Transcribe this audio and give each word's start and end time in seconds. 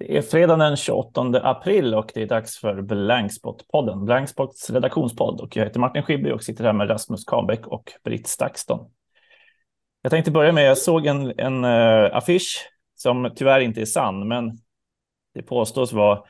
Det 0.00 0.16
är 0.16 0.22
fredagen 0.22 0.58
den 0.58 0.76
28 0.76 1.40
april 1.42 1.94
och 1.94 2.10
det 2.14 2.22
är 2.22 2.26
dags 2.26 2.58
för 2.58 2.82
Blankspot-podden, 2.82 4.04
Blankspots 4.04 4.70
redaktionspodd. 4.70 5.40
Och 5.40 5.56
jag 5.56 5.64
heter 5.64 5.80
Martin 5.80 6.02
Schibbye 6.02 6.32
och 6.32 6.42
sitter 6.42 6.64
här 6.64 6.72
med 6.72 6.90
Rasmus 6.90 7.24
Kabeck 7.24 7.66
och 7.66 7.92
Britt 8.04 8.26
Stakston. 8.26 8.90
Jag 10.02 10.10
tänkte 10.10 10.30
börja 10.30 10.52
med, 10.52 10.64
jag 10.64 10.78
såg 10.78 11.06
en, 11.06 11.32
en 11.38 11.64
uh, 11.64 12.16
affisch 12.16 12.70
som 12.94 13.32
tyvärr 13.36 13.60
inte 13.60 13.80
är 13.80 13.84
sann, 13.84 14.28
men 14.28 14.58
det 15.34 15.42
påstås 15.42 15.92
vara 15.92 16.22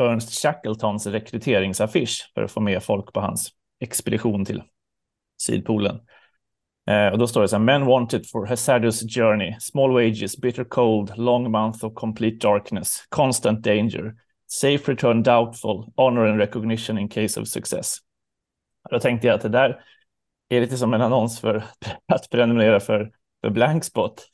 Ernst 0.00 0.42
Shackletons 0.42 1.06
rekryteringsaffisch 1.06 2.30
för 2.34 2.42
att 2.42 2.52
få 2.52 2.60
med 2.60 2.82
folk 2.82 3.12
på 3.12 3.20
hans 3.20 3.50
expedition 3.80 4.44
till 4.44 4.62
Sydpolen. 5.42 6.00
Eh, 6.86 7.08
och 7.08 7.18
då 7.18 7.26
står 7.26 7.42
det 7.42 7.48
så 7.48 7.56
här, 7.56 7.64
men 7.64 7.86
wanted 7.86 8.30
for 8.30 8.46
hazardous 8.46 9.00
journey, 9.16 9.56
small 9.60 9.92
wages, 9.92 10.36
bitter 10.36 10.64
cold, 10.64 11.12
long 11.16 11.50
month 11.50 11.84
of 11.84 11.94
complete 11.94 12.36
darkness, 12.36 13.04
constant 13.08 13.64
danger, 13.64 14.14
safe 14.46 14.92
return 14.92 15.22
doubtful, 15.22 15.92
honor 15.96 16.26
and 16.26 16.38
recognition 16.38 16.98
in 16.98 17.08
case 17.08 17.40
of 17.40 17.48
success. 17.48 17.96
Då 18.90 19.00
tänkte 19.00 19.26
jag 19.26 19.34
att 19.34 19.42
det 19.42 19.48
där 19.48 19.80
är 20.48 20.60
lite 20.60 20.76
som 20.76 20.94
en 20.94 21.02
annons 21.02 21.40
för 21.40 21.64
att 22.12 22.30
prenumerera 22.30 22.80
för, 22.80 23.10
för 23.40 23.50
Blankspot. 23.50 24.26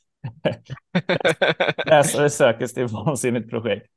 Läsare 1.85 2.29
söker 2.29 2.67
till 2.67 2.87
vansinnigt 2.87 3.49
projekt 3.49 3.87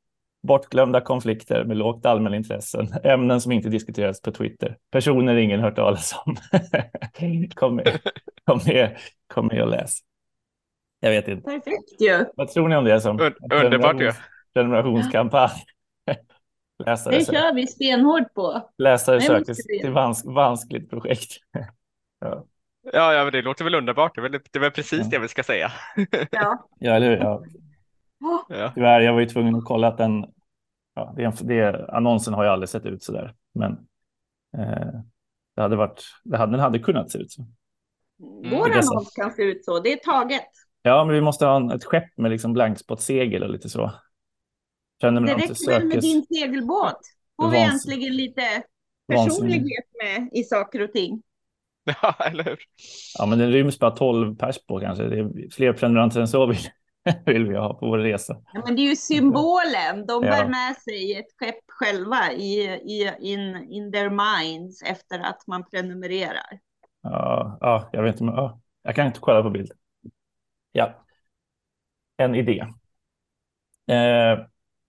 bortglömda 0.47 1.01
konflikter 1.01 1.63
med 1.63 1.77
lågt 1.77 2.05
allmänintressen, 2.05 2.87
ämnen 3.03 3.41
som 3.41 3.51
inte 3.51 3.69
diskuterats 3.69 4.21
på 4.21 4.31
Twitter, 4.31 4.77
personer 4.91 5.35
ingen 5.35 5.59
hört 5.59 5.75
talas 5.75 6.15
om. 6.25 6.37
kom, 7.55 7.75
med, 7.75 7.99
kom, 8.45 8.59
med, 8.65 8.97
kom 9.33 9.47
med 9.47 9.61
och 9.61 9.69
läs. 9.69 9.99
Jag 10.99 11.09
vet 11.09 11.27
inte. 11.27 11.43
Perfekt 11.43 12.01
ju. 12.01 12.25
Vad 12.35 12.47
tror 12.47 12.67
ni 12.67 12.75
om 12.75 12.85
det 12.85 13.01
som 13.01 13.19
underbart 13.53 14.01
ju. 14.01 14.11
prenumerationskampanj? 14.53 15.51
Läsare 16.85 17.17
det 17.17 17.25
kör 17.25 17.53
vi 17.53 17.67
stenhårt 17.67 18.33
på. 18.33 18.69
Läsare 18.77 19.21
söker 19.21 19.79
till 19.81 19.91
vans, 19.91 20.25
vanskligt 20.25 20.89
projekt. 20.89 21.31
ja. 22.19 22.45
Ja, 22.93 23.13
ja, 23.13 23.23
men 23.23 23.33
det 23.33 23.41
låter 23.41 23.63
väl 23.63 23.75
underbart. 23.75 24.15
Det 24.15 24.21
är 24.21 24.23
väl, 24.23 24.31
det 24.31 24.55
är 24.55 24.59
väl 24.59 24.71
precis 24.71 24.99
ja. 24.99 25.07
det 25.11 25.19
vi 25.19 25.27
ska 25.27 25.43
säga. 25.43 25.71
ja. 26.31 26.67
ja, 26.79 26.93
eller 26.93 27.09
hur? 27.09 27.17
Ja. 27.17 27.43
Ja. 28.49 28.71
Tyvärr, 28.75 28.99
jag 28.99 29.13
var 29.13 29.19
ju 29.19 29.25
tvungen 29.25 29.55
att 29.55 29.65
kolla 29.65 29.87
att 29.87 29.97
den, 29.97 30.25
ja, 30.97 31.13
det, 31.17 31.47
det, 31.47 31.85
annonsen 31.89 32.33
har 32.33 32.43
ju 32.43 32.49
aldrig 32.49 32.69
sett 32.69 32.85
ut 32.85 33.03
så 33.03 33.11
där, 33.11 33.35
men 33.53 33.71
eh, 34.57 35.01
det 35.55 35.61
hade 35.61 35.75
varit, 35.75 36.03
det 36.23 36.37
hade, 36.37 36.51
den 36.51 36.59
hade 36.59 36.79
kunnat 36.79 37.11
se 37.11 37.19
ut 37.19 37.31
så. 37.31 37.41
Mm. 37.41 38.51
Vår 38.51 38.71
annons 38.71 39.13
kan 39.15 39.31
se 39.31 39.43
ut 39.43 39.65
så, 39.65 39.79
det 39.79 39.93
är 39.93 39.97
taget. 39.97 40.47
Ja, 40.81 41.05
men 41.05 41.15
vi 41.15 41.21
måste 41.21 41.45
ha 41.45 41.75
ett 41.75 41.83
skepp 41.83 42.17
med 42.17 42.31
liksom 42.31 42.75
segel 42.97 43.43
och 43.43 43.49
lite 43.49 43.69
så. 43.69 43.91
Känner 45.01 45.21
det 45.21 45.33
räcker 45.33 45.69
väl 45.71 45.87
med 45.87 46.01
din 46.01 46.25
segelbåt? 46.25 46.99
Får 47.41 47.49
vi 47.51 47.61
äntligen 47.61 48.15
lite 48.15 48.41
personlighet 49.07 49.85
med 50.03 50.29
i 50.31 50.43
saker 50.43 50.81
och 50.81 50.91
ting. 50.91 51.21
Ja, 52.01 52.15
eller 52.19 52.43
hur? 52.43 52.57
Ja, 53.17 53.25
men 53.25 53.39
den 53.39 53.51
ryms 53.51 53.79
bara 53.79 53.91
12 53.91 54.35
pers 54.35 54.65
på 54.67 54.79
kanske. 54.79 55.03
Det 55.03 55.19
är 55.19 55.51
fler 55.51 55.73
prenumeranter 55.73 56.21
än 56.21 56.27
så 56.27 56.45
vill, 56.45 56.57
vill 57.25 57.47
vi 57.47 57.55
ha 57.55 57.73
på 57.73 57.87
vår 57.87 57.97
resa. 57.97 58.41
Ja, 58.53 58.61
men 58.65 58.75
det 58.75 58.81
är 58.81 58.89
ju 58.89 58.95
symbolen. 58.95 60.05
De 60.07 60.21
bär 60.21 60.41
ja. 60.41 60.47
med 60.47 60.75
sig 60.75 61.15
ett 61.15 61.31
skepp 61.39 61.63
själva 61.67 62.31
i, 62.31 62.59
i, 62.63 63.11
in, 63.19 63.67
in 63.69 63.91
their 63.91 64.09
minds 64.09 64.83
efter 64.83 65.19
att 65.19 65.47
man 65.47 65.69
prenumererar. 65.69 66.59
Ja, 67.01 67.57
ja 67.61 67.89
jag 67.91 68.03
vet 68.03 68.13
inte. 68.13 68.23
Men, 68.23 68.35
ja, 68.35 68.59
jag 68.83 68.95
kan 68.95 69.07
inte 69.07 69.19
kolla 69.19 69.43
på 69.43 69.49
bild. 69.49 69.71
Ja, 70.71 71.05
en 72.17 72.35
idé. 72.35 72.65
Eh, 73.91 74.39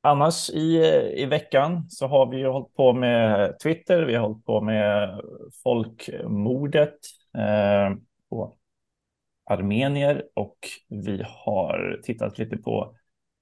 annars 0.00 0.50
i, 0.50 0.76
i 1.16 1.26
veckan 1.26 1.90
så 1.90 2.06
har 2.06 2.26
vi 2.26 2.36
ju 2.36 2.48
hållit 2.48 2.74
på 2.74 2.92
med 2.92 3.58
Twitter. 3.58 4.02
Vi 4.02 4.14
har 4.14 4.28
hållit 4.28 4.44
på 4.44 4.60
med 4.60 5.20
folkmordet 5.64 6.98
eh, 7.34 7.96
på 8.30 8.57
armenier 9.48 10.24
och 10.34 10.58
vi 10.88 11.24
har 11.26 12.00
tittat 12.02 12.38
lite 12.38 12.56
på 12.56 12.96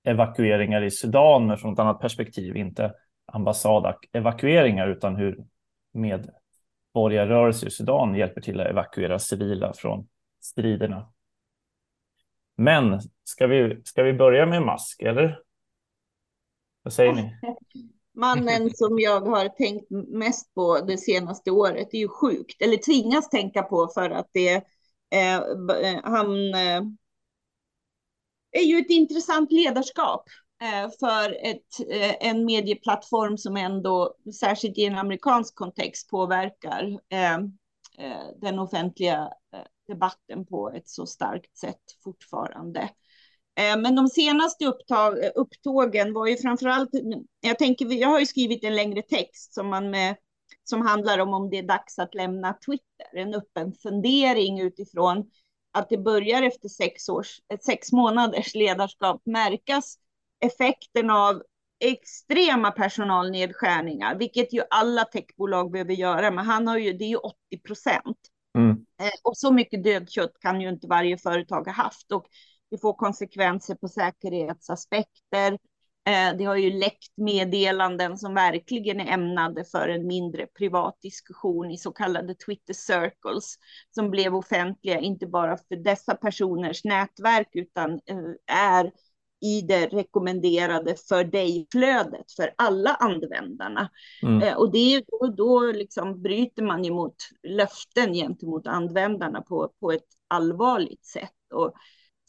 evakueringar 0.05 0.83
i 0.83 0.91
Sudan 0.91 1.47
men 1.47 1.59
från 1.59 1.73
ett 1.73 1.79
annat 1.79 2.01
perspektiv, 2.01 2.57
inte 2.57 2.95
ambassadevakueringar 3.27 4.89
utan 4.89 5.17
hur 5.17 5.45
medborgarrörelser 5.93 7.67
i 7.67 7.71
Sudan 7.71 8.15
hjälper 8.15 8.41
till 8.41 8.61
att 8.61 8.67
evakuera 8.67 9.19
civila 9.19 9.73
från 9.73 10.09
striderna. 10.41 11.13
Men 12.57 13.01
ska 13.25 13.47
vi, 13.47 13.81
ska 13.85 14.03
vi 14.03 14.13
börja 14.13 14.47
med 14.47 14.63
mask 14.63 15.03
eller? 15.03 15.41
Vad 16.83 16.93
säger 16.93 17.13
ni? 17.13 17.37
Mannen 18.15 18.71
som 18.71 18.99
jag 18.99 19.21
har 19.21 19.49
tänkt 19.49 19.91
mest 20.09 20.55
på 20.55 20.81
det 20.87 20.99
senaste 20.99 21.51
året 21.51 21.95
är 21.95 21.99
ju 21.99 22.09
sjukt, 22.09 22.63
eller 22.63 22.77
tvingas 22.77 23.29
tänka 23.29 23.63
på 23.63 23.89
för 23.95 24.11
att 24.11 24.29
det 24.33 24.65
Eh, 25.11 25.37
eh, 25.37 26.01
han 26.05 26.55
eh, 26.55 26.83
är 28.53 28.63
ju 28.63 28.79
ett 28.79 28.91
intressant 28.91 29.53
ledarskap 29.53 30.25
eh, 30.63 30.91
för 31.01 31.37
ett, 31.43 31.91
eh, 31.91 32.29
en 32.29 32.45
medieplattform 32.45 33.39
som 33.39 33.57
ändå, 33.57 34.15
särskilt 34.41 34.79
i 34.79 34.85
en 34.85 34.99
amerikansk 34.99 35.55
kontext, 35.55 36.11
påverkar 36.11 37.01
den 38.41 38.59
offentliga 38.59 39.31
debatten 39.89 40.47
på 40.47 40.71
ett 40.71 40.89
så 40.89 41.07
starkt 41.07 41.57
sätt 41.59 41.83
fortfarande. 42.05 42.89
Men 43.57 43.95
de 43.95 44.09
senaste 44.09 44.67
upptag, 44.67 45.19
upptågen 45.35 46.13
var 46.13 46.27
ju 46.27 46.37
framför 46.37 46.67
allt, 46.67 46.91
jag 47.41 47.59
tänker, 47.59 47.93
jag 47.93 48.09
har 48.09 48.21
ju 48.21 48.27
skrivit 48.27 48.65
en 48.65 48.77
längre 48.77 49.03
text 49.03 49.55
som 49.55 49.69
man 49.69 49.91
med 49.91 50.17
som 50.69 50.83
handlar 50.83 51.19
om 51.19 51.35
om 51.35 51.51
det 51.51 51.59
är 51.59 51.63
dags 51.63 51.99
att 51.99 52.15
lämna 52.15 52.53
Twitter. 52.53 53.17
En 53.17 53.35
öppen 53.35 53.73
fundering 53.73 54.61
utifrån 54.61 55.31
att 55.73 55.89
det 55.89 55.99
börjar 55.99 56.43
efter 56.43 56.69
sex, 56.69 57.09
års, 57.09 57.41
sex 57.67 57.93
månaders 57.93 58.55
ledarskap 58.55 59.23
märkas 59.25 59.99
effekten 60.41 61.11
av 61.11 61.43
extrema 61.81 62.71
personalnedskärningar, 62.71 64.19
vilket 64.19 64.53
ju 64.53 64.63
alla 64.71 65.05
techbolag 65.05 65.71
behöver 65.71 65.95
göra. 65.95 66.31
Men 66.31 66.47
han 66.47 66.67
har 66.67 66.79
ju, 66.79 66.93
det 66.93 67.05
är 67.05 67.09
ju 67.09 67.17
80 67.17 67.37
procent. 67.65 68.19
Mm. 68.59 68.71
Eh, 68.71 69.11
och 69.23 69.37
så 69.37 69.53
mycket 69.53 69.85
dödkött 69.85 70.33
kan 70.41 70.61
ju 70.61 70.69
inte 70.69 70.87
varje 70.87 71.19
företag 71.19 71.65
ha 71.65 71.73
haft. 71.73 72.13
Och 72.13 72.27
det 72.71 72.79
får 72.79 72.93
konsekvenser 72.93 73.75
på 73.75 73.89
säkerhetsaspekter. 73.89 75.59
Eh, 76.07 76.37
det 76.39 76.45
har 76.45 76.57
ju 76.57 76.79
läckt 76.79 77.13
meddelanden 77.17 78.19
som 78.19 78.35
verkligen 78.35 79.01
är 79.01 79.13
ämnade 79.13 79.65
för 79.65 79.89
en 79.89 80.07
mindre 80.07 80.47
privat 80.47 80.99
diskussion 81.03 81.71
i 81.71 81.79
så 81.79 81.93
kallade 81.93 82.35
Twitter 82.35 82.75
circles 82.75 83.55
som 83.95 84.11
blev 84.11 84.35
offentliga, 84.35 85.01
inte 85.01 85.27
bara 85.27 85.57
för 85.57 85.77
dessa 85.77 86.15
personers 86.15 86.85
nätverk 86.85 87.49
utan 87.53 87.93
eh, 87.93 88.57
är 88.57 88.91
i 89.45 89.61
det 89.61 89.87
rekommenderade 89.87 90.95
för 91.09 91.25
dig-flödet 91.25 92.33
för 92.37 92.51
alla 92.57 92.91
användarna. 92.91 93.91
Mm. 94.23 94.43
Eh, 94.43 94.55
och 94.55 94.73
det, 94.73 95.05
då, 95.07 95.27
då 95.27 95.61
liksom 95.73 96.23
bryter 96.23 96.63
man 96.63 96.85
ju 96.85 96.91
mot 96.91 97.17
löften 97.49 98.13
gentemot 98.15 98.67
användarna 98.67 99.43
på, 99.43 99.73
på 99.81 99.93
ett 99.93 100.09
allvarligt 100.29 101.05
sätt. 101.05 101.33
Och 101.55 101.75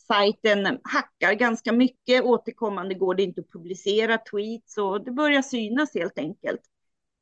sajten 0.07 0.79
hackar 0.83 1.33
ganska 1.33 1.71
mycket. 1.71 2.23
Återkommande 2.23 2.95
går 2.95 3.15
det 3.15 3.23
inte 3.23 3.41
att 3.41 3.51
publicera 3.51 4.17
tweets 4.17 4.77
och 4.77 5.05
det 5.05 5.11
börjar 5.11 5.41
synas 5.41 5.93
helt 5.93 6.19
enkelt. 6.19 6.61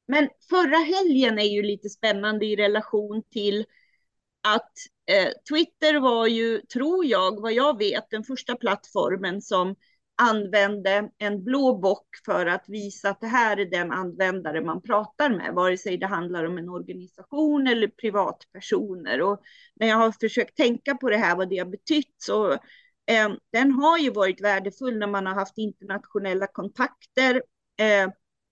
Men 0.08 0.30
förra 0.50 0.78
helgen 0.78 1.40
är 1.40 1.44
ju 1.44 1.64
lite 1.64 1.90
spännande 1.90 2.46
i 2.46 2.56
relation 2.56 3.24
till 3.32 3.66
att 4.48 4.72
eh, 5.12 5.32
Twitter 5.50 6.00
var 6.00 6.28
ju, 6.28 6.62
tror 6.62 7.06
jag, 7.06 7.42
vad 7.42 7.54
jag 7.54 7.78
vet, 7.78 8.10
den 8.10 8.24
första 8.24 8.56
plattformen 8.56 9.42
som 9.42 9.76
använde 10.18 11.10
en 11.18 11.44
blå 11.44 11.78
bock 11.78 12.08
för 12.26 12.46
att 12.46 12.64
visa 12.68 13.10
att 13.10 13.22
det 13.22 13.28
här 13.28 13.60
är 13.60 13.66
den 13.66 13.92
användare 13.92 14.62
man 14.62 14.82
pratar 14.82 15.30
med, 15.30 15.54
vare 15.54 15.78
sig 15.78 15.98
det 15.98 16.06
handlar 16.06 16.44
om 16.44 16.58
en 16.58 16.70
organisation 16.70 17.68
eller 17.68 17.88
privatpersoner. 17.88 19.22
Och 19.22 19.42
när 19.76 19.88
jag 19.88 19.98
har 19.98 20.12
försökt 20.12 20.58
tänka 20.58 20.96
på 20.96 21.10
det 21.10 21.18
här, 21.18 21.36
vad 21.36 21.50
det 21.50 21.58
har 21.58 21.66
betytt, 21.66 22.16
så 22.18 22.52
eh, 22.52 23.30
den 23.52 23.72
har 23.72 23.98
ju 23.98 24.12
varit 24.12 24.42
värdefull 24.42 24.98
när 24.98 25.08
man 25.08 25.26
har 25.26 25.34
haft 25.34 25.58
internationella 25.58 26.48
kontakter. 26.48 27.44
Eh, 27.80 28.10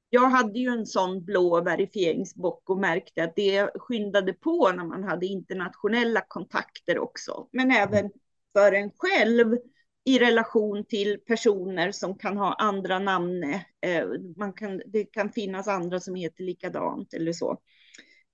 jag 0.10 0.30
hade 0.30 0.60
ju 0.60 0.68
en 0.70 0.86
sån 0.86 1.26
blå 1.26 1.62
verifieringsbock 1.62 2.70
och 2.70 2.78
märkte 2.78 3.24
att 3.24 3.36
det 3.36 3.70
skyndade 3.76 4.34
på 4.34 4.72
när 4.72 4.86
man 4.86 5.04
hade 5.04 5.26
internationella 5.26 6.22
kontakter 6.28 7.00
också, 7.00 7.48
men 7.52 7.72
även 7.72 8.12
för 8.54 8.72
en 8.72 8.92
själv 8.98 9.58
i 10.06 10.20
relation 10.20 10.86
till 10.86 11.20
personer 11.28 11.92
som 11.92 12.18
kan 12.18 12.38
ha 12.38 12.54
andra 12.54 13.00
namn. 13.00 13.44
Eh, 13.82 14.06
man 14.38 14.54
kan, 14.54 14.82
det 14.86 15.04
kan 15.04 15.32
finnas 15.32 15.68
andra 15.68 16.00
som 16.00 16.16
heter 16.16 16.44
likadant 16.44 17.14
eller 17.14 17.34
så. 17.34 17.52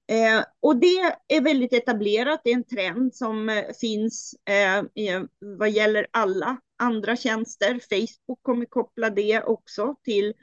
Eh, 0.08 0.44
och 0.60 0.76
det 0.76 1.16
är 1.28 1.42
väldigt 1.42 1.74
etablerat, 1.74 2.42
det 2.44 2.50
är 2.50 2.56
en 2.56 2.64
trend 2.64 3.16
som 3.16 3.50
eh, 3.50 3.64
finns 3.82 4.36
vad 5.40 5.70
gäller 5.70 6.08
alla 6.12 6.58
andra 6.78 7.16
tjänster. 7.16 7.80
Facebook 7.90 8.40
kommer 8.42 8.66
koppla 8.66 9.10
det 9.10 9.44
också 9.44 9.96
till 10.04 10.34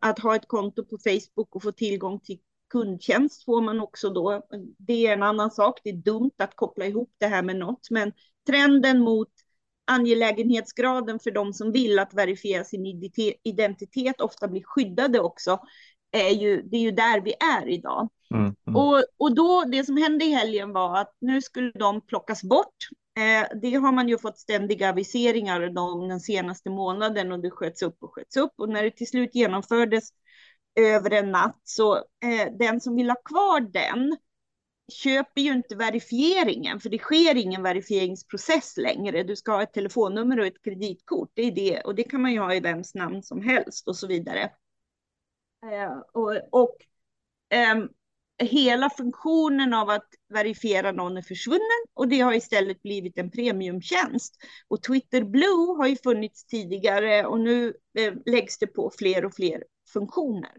att 0.00 0.18
ha 0.18 0.36
ett 0.36 0.48
konto 0.48 0.84
på 0.84 0.98
Facebook 0.98 1.56
och 1.56 1.62
få 1.62 1.72
tillgång 1.72 2.20
till 2.20 2.38
kundtjänst 2.70 3.44
får 3.44 3.62
man 3.62 3.80
också 3.80 4.10
då. 4.10 4.46
Det 4.78 5.06
är 5.06 5.12
en 5.12 5.22
annan 5.22 5.50
sak. 5.50 5.80
Det 5.84 5.90
är 5.90 5.94
dumt 5.94 6.30
att 6.38 6.56
koppla 6.56 6.86
ihop 6.86 7.14
det 7.18 7.26
här 7.26 7.42
med 7.42 7.56
något, 7.56 7.90
men 7.90 8.12
trenden 8.46 9.00
mot 9.00 9.28
angelägenhetsgraden 9.90 11.18
för 11.18 11.30
de 11.30 11.52
som 11.52 11.72
vill 11.72 11.98
att 11.98 12.14
verifiera 12.14 12.64
sin 12.64 12.86
identitet 13.42 14.20
ofta 14.20 14.48
blir 14.48 14.62
skyddade 14.64 15.20
också 15.20 15.60
är 16.12 16.30
ju, 16.30 16.62
det 16.62 16.76
är 16.76 16.80
ju 16.80 16.90
där 16.90 17.20
vi 17.20 17.34
är 17.40 17.68
idag. 17.68 18.08
Mm, 18.34 18.54
mm. 18.66 18.76
Och, 18.76 19.04
och 19.18 19.34
då, 19.34 19.64
det 19.64 19.84
som 19.84 19.96
hände 19.96 20.24
i 20.24 20.34
helgen 20.34 20.72
var 20.72 20.98
att 20.98 21.16
nu 21.20 21.42
skulle 21.42 21.70
de 21.70 22.00
plockas 22.00 22.42
bort. 22.42 22.76
Eh, 23.18 23.58
det 23.62 23.74
har 23.74 23.92
man 23.92 24.08
ju 24.08 24.18
fått 24.18 24.38
ständiga 24.38 24.88
aviseringar 24.90 25.78
om 25.78 26.08
den 26.08 26.20
senaste 26.20 26.70
månaden 26.70 27.32
och 27.32 27.40
det 27.40 27.50
sköts 27.50 27.82
upp 27.82 27.96
och 28.00 28.14
sköts 28.14 28.36
upp. 28.36 28.52
Och 28.56 28.68
när 28.68 28.82
det 28.82 28.90
till 28.90 29.08
slut 29.08 29.34
genomfördes 29.34 30.08
över 30.80 31.10
en 31.10 31.30
natt 31.30 31.60
så 31.64 31.94
eh, 31.96 32.52
den 32.58 32.80
som 32.80 32.96
vill 32.96 33.10
ha 33.10 33.16
kvar 33.24 33.60
den 33.60 34.16
köper 34.90 35.40
ju 35.40 35.52
inte 35.52 35.76
verifieringen, 35.76 36.80
för 36.80 36.88
det 36.88 36.98
sker 36.98 37.34
ingen 37.34 37.62
verifieringsprocess 37.62 38.76
längre. 38.76 39.22
Du 39.22 39.36
ska 39.36 39.52
ha 39.52 39.62
ett 39.62 39.72
telefonnummer 39.72 40.40
och 40.40 40.46
ett 40.46 40.62
kreditkort, 40.64 41.30
det 41.34 41.42
är 41.42 41.52
det, 41.52 41.80
och 41.80 41.94
det 41.94 42.02
kan 42.02 42.22
man 42.22 42.32
ju 42.32 42.38
ha 42.38 42.54
i 42.54 42.60
vems 42.60 42.94
namn 42.94 43.22
som 43.22 43.42
helst 43.42 43.88
och 43.88 43.96
så 43.96 44.06
vidare. 44.06 44.50
Eh, 45.72 45.98
och, 46.12 46.36
och 46.50 46.76
eh, 47.50 47.84
hela 48.40 48.90
funktionen 48.90 49.74
av 49.74 49.90
att 49.90 50.08
verifiera 50.28 50.92
någon 50.92 51.16
är 51.16 51.22
försvunnen 51.22 51.84
och 51.94 52.08
det 52.08 52.20
har 52.20 52.34
istället 52.34 52.82
blivit 52.82 53.18
en 53.18 53.30
premiumtjänst. 53.30 54.36
Och 54.68 54.82
Twitter 54.82 55.22
Blue 55.22 55.76
har 55.76 55.86
ju 55.86 55.96
funnits 55.96 56.44
tidigare 56.44 57.26
och 57.26 57.40
nu 57.40 57.74
eh, 57.98 58.14
läggs 58.26 58.58
det 58.58 58.66
på 58.66 58.92
fler 58.98 59.24
och 59.24 59.34
fler 59.34 59.64
funktioner. 59.92 60.52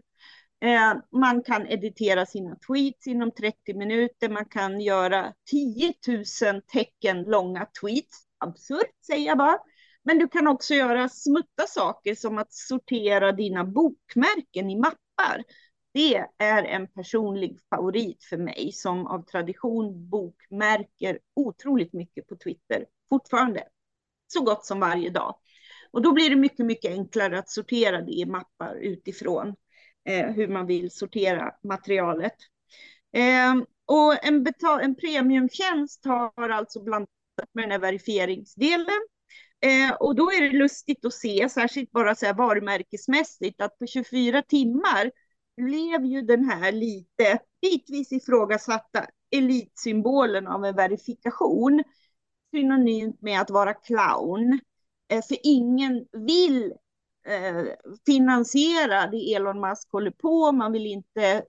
Eh, 0.62 0.94
man 1.10 1.42
kan 1.42 1.66
editera 1.66 2.26
sina 2.26 2.56
tweets 2.56 3.06
inom 3.06 3.30
30 3.30 3.74
minuter. 3.74 4.28
Man 4.28 4.44
kan 4.44 4.80
göra 4.80 5.34
10 5.50 5.94
000 6.42 6.62
tecken 6.62 7.22
långa 7.22 7.66
tweets. 7.80 8.26
Absurt 8.38 9.04
säger 9.06 9.26
jag 9.26 9.38
bara. 9.38 9.58
Men 10.02 10.18
du 10.18 10.28
kan 10.28 10.48
också 10.48 10.74
göra 10.74 11.08
smutta 11.08 11.66
saker 11.68 12.14
som 12.14 12.38
att 12.38 12.52
sortera 12.52 13.32
dina 13.32 13.64
bokmärken 13.64 14.70
i 14.70 14.76
mappar. 14.76 15.44
Det 15.94 16.26
är 16.38 16.64
en 16.64 16.88
personlig 16.88 17.58
favorit 17.70 18.24
för 18.24 18.36
mig 18.36 18.72
som 18.72 19.06
av 19.06 19.24
tradition 19.24 20.08
bokmärker 20.08 21.18
otroligt 21.36 21.92
mycket 21.92 22.26
på 22.26 22.36
Twitter 22.36 22.86
fortfarande. 23.08 23.64
Så 24.26 24.44
gott 24.44 24.64
som 24.64 24.80
varje 24.80 25.10
dag. 25.10 25.34
Och 25.90 26.02
då 26.02 26.12
blir 26.12 26.30
det 26.30 26.36
mycket, 26.36 26.66
mycket 26.66 26.90
enklare 26.90 27.38
att 27.38 27.50
sortera 27.50 28.02
det 28.02 28.12
i 28.12 28.26
mappar 28.26 28.74
utifrån 28.74 29.48
eh, 29.48 29.54
Eh, 30.04 30.26
hur 30.30 30.48
man 30.48 30.66
vill 30.66 30.90
sortera 30.90 31.54
materialet. 31.62 32.34
Eh, 33.12 33.54
och 33.86 34.24
en, 34.24 34.46
en 34.82 34.94
premiumtjänst 34.94 36.04
har 36.04 36.48
alltså 36.48 36.82
blandat 36.82 37.08
med 37.52 37.64
den 37.64 37.70
här 37.70 37.78
verifieringsdelen. 37.78 39.00
Eh, 39.60 39.92
och 40.00 40.14
då 40.14 40.32
är 40.32 40.40
det 40.40 40.58
lustigt 40.58 41.04
att 41.04 41.14
se, 41.14 41.48
särskilt 41.48 41.90
bara 41.90 42.14
så 42.14 42.26
här 42.26 42.34
varumärkesmässigt, 42.34 43.60
att 43.60 43.78
på 43.78 43.86
24 43.86 44.42
timmar 44.42 45.10
blev 45.56 46.04
ju 46.04 46.22
den 46.22 46.44
här 46.44 46.72
lite 46.72 47.38
bitvis 47.62 48.12
ifrågasatta 48.12 49.06
elitsymbolen 49.30 50.46
av 50.46 50.64
en 50.64 50.76
verifikation 50.76 51.82
synonymt 52.54 53.22
med 53.22 53.40
att 53.40 53.50
vara 53.50 53.74
clown. 53.74 54.60
Eh, 55.08 55.22
för 55.22 55.36
ingen 55.42 56.06
vill 56.12 56.72
Eh, 57.24 57.64
finansiera 58.06 59.06
det 59.06 59.34
Elon 59.34 59.60
Musk 59.60 59.92
håller 59.92 60.10
på. 60.10 60.52
Man 60.52 60.72
vill 60.72 60.86
inte 60.86 61.44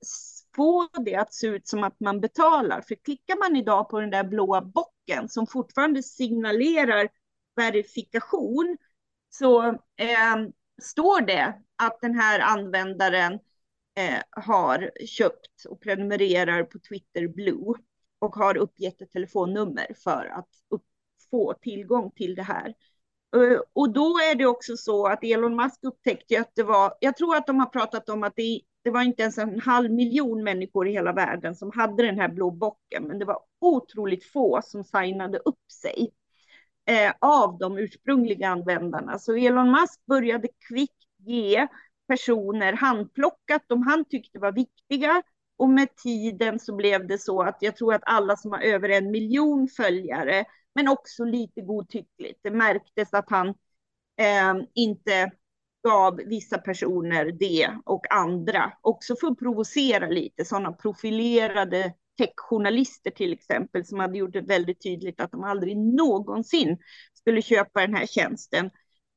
få 0.56 0.88
det 1.06 1.16
att 1.16 1.34
se 1.34 1.48
ut 1.48 1.68
som 1.68 1.84
att 1.84 2.00
man 2.00 2.22
betalar. 2.22 2.82
För 2.82 2.96
klickar 2.96 3.40
man 3.40 3.56
idag 3.56 3.90
på 3.90 4.00
den 4.00 4.10
där 4.10 4.24
blåa 4.24 4.62
bocken 4.62 5.30
som 5.30 5.48
fortfarande 5.48 6.04
signalerar 6.04 7.10
verifikation 7.56 8.78
så 9.30 9.64
eh, 9.96 10.36
står 10.82 11.22
det 11.22 11.62
att 11.76 12.02
den 12.02 12.16
här 12.16 12.40
användaren 12.40 13.34
eh, 13.96 14.22
har 14.30 14.92
köpt 15.06 15.66
och 15.70 15.82
prenumererar 15.82 16.64
på 16.64 16.80
Twitter 16.80 17.28
Blue 17.28 17.74
och 18.20 18.36
har 18.36 18.58
uppgett 18.58 19.02
ett 19.02 19.12
telefonnummer 19.12 19.88
för 20.04 20.26
att 20.26 20.50
upp, 20.70 20.84
få 21.32 21.54
tillgång 21.54 22.12
till 22.12 22.36
det 22.36 22.44
här. 22.44 22.74
Eh, 23.36 23.60
och 23.74 23.94
då 23.94 24.20
är 24.32 24.36
det 24.36 24.46
också 24.46 24.78
så 24.78 25.08
att 25.08 25.24
Elon 25.24 25.56
Musk 25.56 25.80
upptäckte 25.82 26.40
att 26.40 26.52
det 26.56 26.64
var, 26.64 26.94
jag 27.00 27.18
tror 27.18 27.36
att 27.36 27.48
de 27.48 27.60
har 27.60 27.66
pratat 27.66 28.10
om 28.10 28.24
att 28.24 28.34
det, 28.36 28.62
det 28.84 28.90
var 28.90 29.02
inte 29.02 29.22
ens 29.22 29.38
en 29.38 29.60
halv 29.60 29.92
miljon 29.92 30.44
människor 30.44 30.88
i 30.88 30.92
hela 30.92 31.14
världen 31.14 31.56
som 31.56 31.72
hade 31.72 32.04
den 32.06 32.20
här 32.20 32.28
blå 32.28 32.52
bocken, 32.52 33.04
men 33.04 33.20
det 33.20 33.26
var 33.26 33.40
otroligt 33.62 34.32
få 34.32 34.62
som 34.64 34.84
signade 34.84 35.38
upp 35.38 35.72
sig 35.82 36.12
eh, 36.90 37.14
av 37.20 37.58
de 37.58 37.78
ursprungliga 37.78 38.50
användarna. 38.50 39.20
Så 39.20 39.36
Elon 39.36 39.72
Musk 39.72 40.06
började 40.06 40.48
kvickt 40.68 41.08
ge 41.18 41.68
personer 42.08 42.74
handplockat 42.74 43.64
de 43.68 43.82
han 43.82 44.06
tyckte 44.06 44.40
var 44.40 44.52
viktiga 44.52 45.24
och 45.58 45.70
med 45.70 45.96
tiden 45.96 46.60
så 46.60 46.76
blev 46.76 47.08
det 47.08 47.18
så 47.18 47.42
att 47.42 47.58
jag 47.60 47.76
tror 47.76 47.94
att 47.94 48.04
alla 48.06 48.38
som 48.38 48.52
har 48.52 48.60
över 48.60 48.90
en 48.90 49.12
miljon 49.12 49.68
följare 49.68 50.46
men 50.76 50.88
också 50.88 51.24
lite 51.24 51.62
godtyckligt. 51.62 52.40
Det 52.44 52.52
märktes 52.52 53.14
att 53.14 53.30
han 53.30 53.48
eh, 54.18 54.54
inte 54.74 55.32
gav 55.84 56.16
vissa 56.16 56.58
personer 56.58 57.32
det 57.32 57.78
och 57.86 58.14
andra, 58.14 58.74
också 58.82 59.16
för 59.16 59.28
att 59.28 59.40
provocera 59.40 60.08
lite, 60.08 60.46
sådana 60.46 60.72
profilerade 60.72 61.94
techjournalister 62.18 63.12
till 63.12 63.34
exempel, 63.34 63.86
som 63.86 64.00
hade 64.00 64.18
gjort 64.18 64.34
det 64.34 64.42
väldigt 64.42 64.84
tydligt 64.84 65.22
att 65.22 65.32
de 65.32 65.44
aldrig 65.44 65.78
någonsin 65.78 66.78
skulle 67.14 67.42
köpa 67.42 67.82
den 67.82 67.96
här 67.96 68.06
tjänsten, 68.06 68.70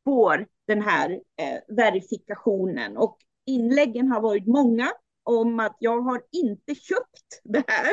får 0.05 0.47
den 0.67 0.83
här 0.83 1.11
eh, 1.11 1.77
verifikationen. 1.77 2.97
Och 2.97 3.19
inläggen 3.47 4.09
har 4.09 4.21
varit 4.21 4.47
många 4.47 4.93
om 5.27 5.61
att 5.61 5.77
jag 5.81 6.01
har 6.01 6.23
inte 6.33 6.75
köpt 6.75 7.41
det 7.45 7.65
här. 7.69 7.93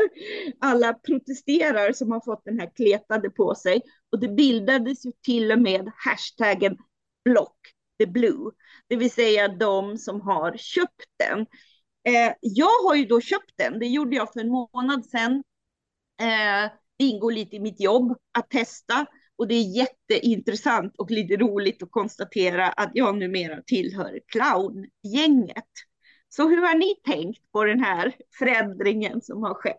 Alla 0.59 0.93
protesterar 0.93 1.93
som 1.93 2.11
har 2.11 2.21
fått 2.25 2.45
den 2.45 2.59
här 2.59 2.71
kletade 2.75 3.29
på 3.29 3.55
sig. 3.55 3.81
Och 4.11 4.19
det 4.19 4.27
bildades 4.27 5.05
ju 5.05 5.11
till 5.25 5.51
och 5.51 5.59
med 5.59 5.91
hashtaggen 5.95 6.77
block 7.25 7.57
the 7.99 8.05
blue, 8.05 8.51
det 8.87 8.95
vill 8.95 9.11
säga 9.11 9.47
de 9.47 9.97
som 9.97 10.21
har 10.21 10.57
köpt 10.57 11.05
den. 11.19 11.39
Eh, 12.07 12.33
jag 12.41 12.83
har 12.87 12.95
ju 12.95 13.05
då 13.05 13.21
köpt 13.21 13.51
den, 13.55 13.79
det 13.79 13.87
gjorde 13.87 14.15
jag 14.15 14.33
för 14.33 14.39
en 14.39 14.49
månad 14.49 15.05
sedan. 15.05 15.43
Eh, 16.21 16.71
det 16.97 17.05
ingår 17.05 17.31
lite 17.31 17.55
i 17.55 17.59
mitt 17.59 17.81
jobb 17.81 18.17
att 18.37 18.49
testa 18.49 19.05
och 19.35 19.47
det 19.47 19.55
är 19.55 19.77
jätteintressant 19.77 20.95
och 20.97 21.11
lite 21.11 21.35
roligt 21.37 21.83
att 21.83 21.91
konstatera 21.91 22.69
att 22.69 22.91
jag 22.93 23.17
numera 23.17 23.61
tillhör 23.61 24.19
clowngänget. 24.27 25.69
Så 26.35 26.49
hur 26.49 26.61
har 26.61 26.75
ni 26.75 26.95
tänkt 26.95 27.51
på 27.51 27.63
den 27.63 27.79
här 27.79 28.13
förändringen 28.39 29.21
som 29.21 29.43
har 29.43 29.53
skett? 29.53 29.77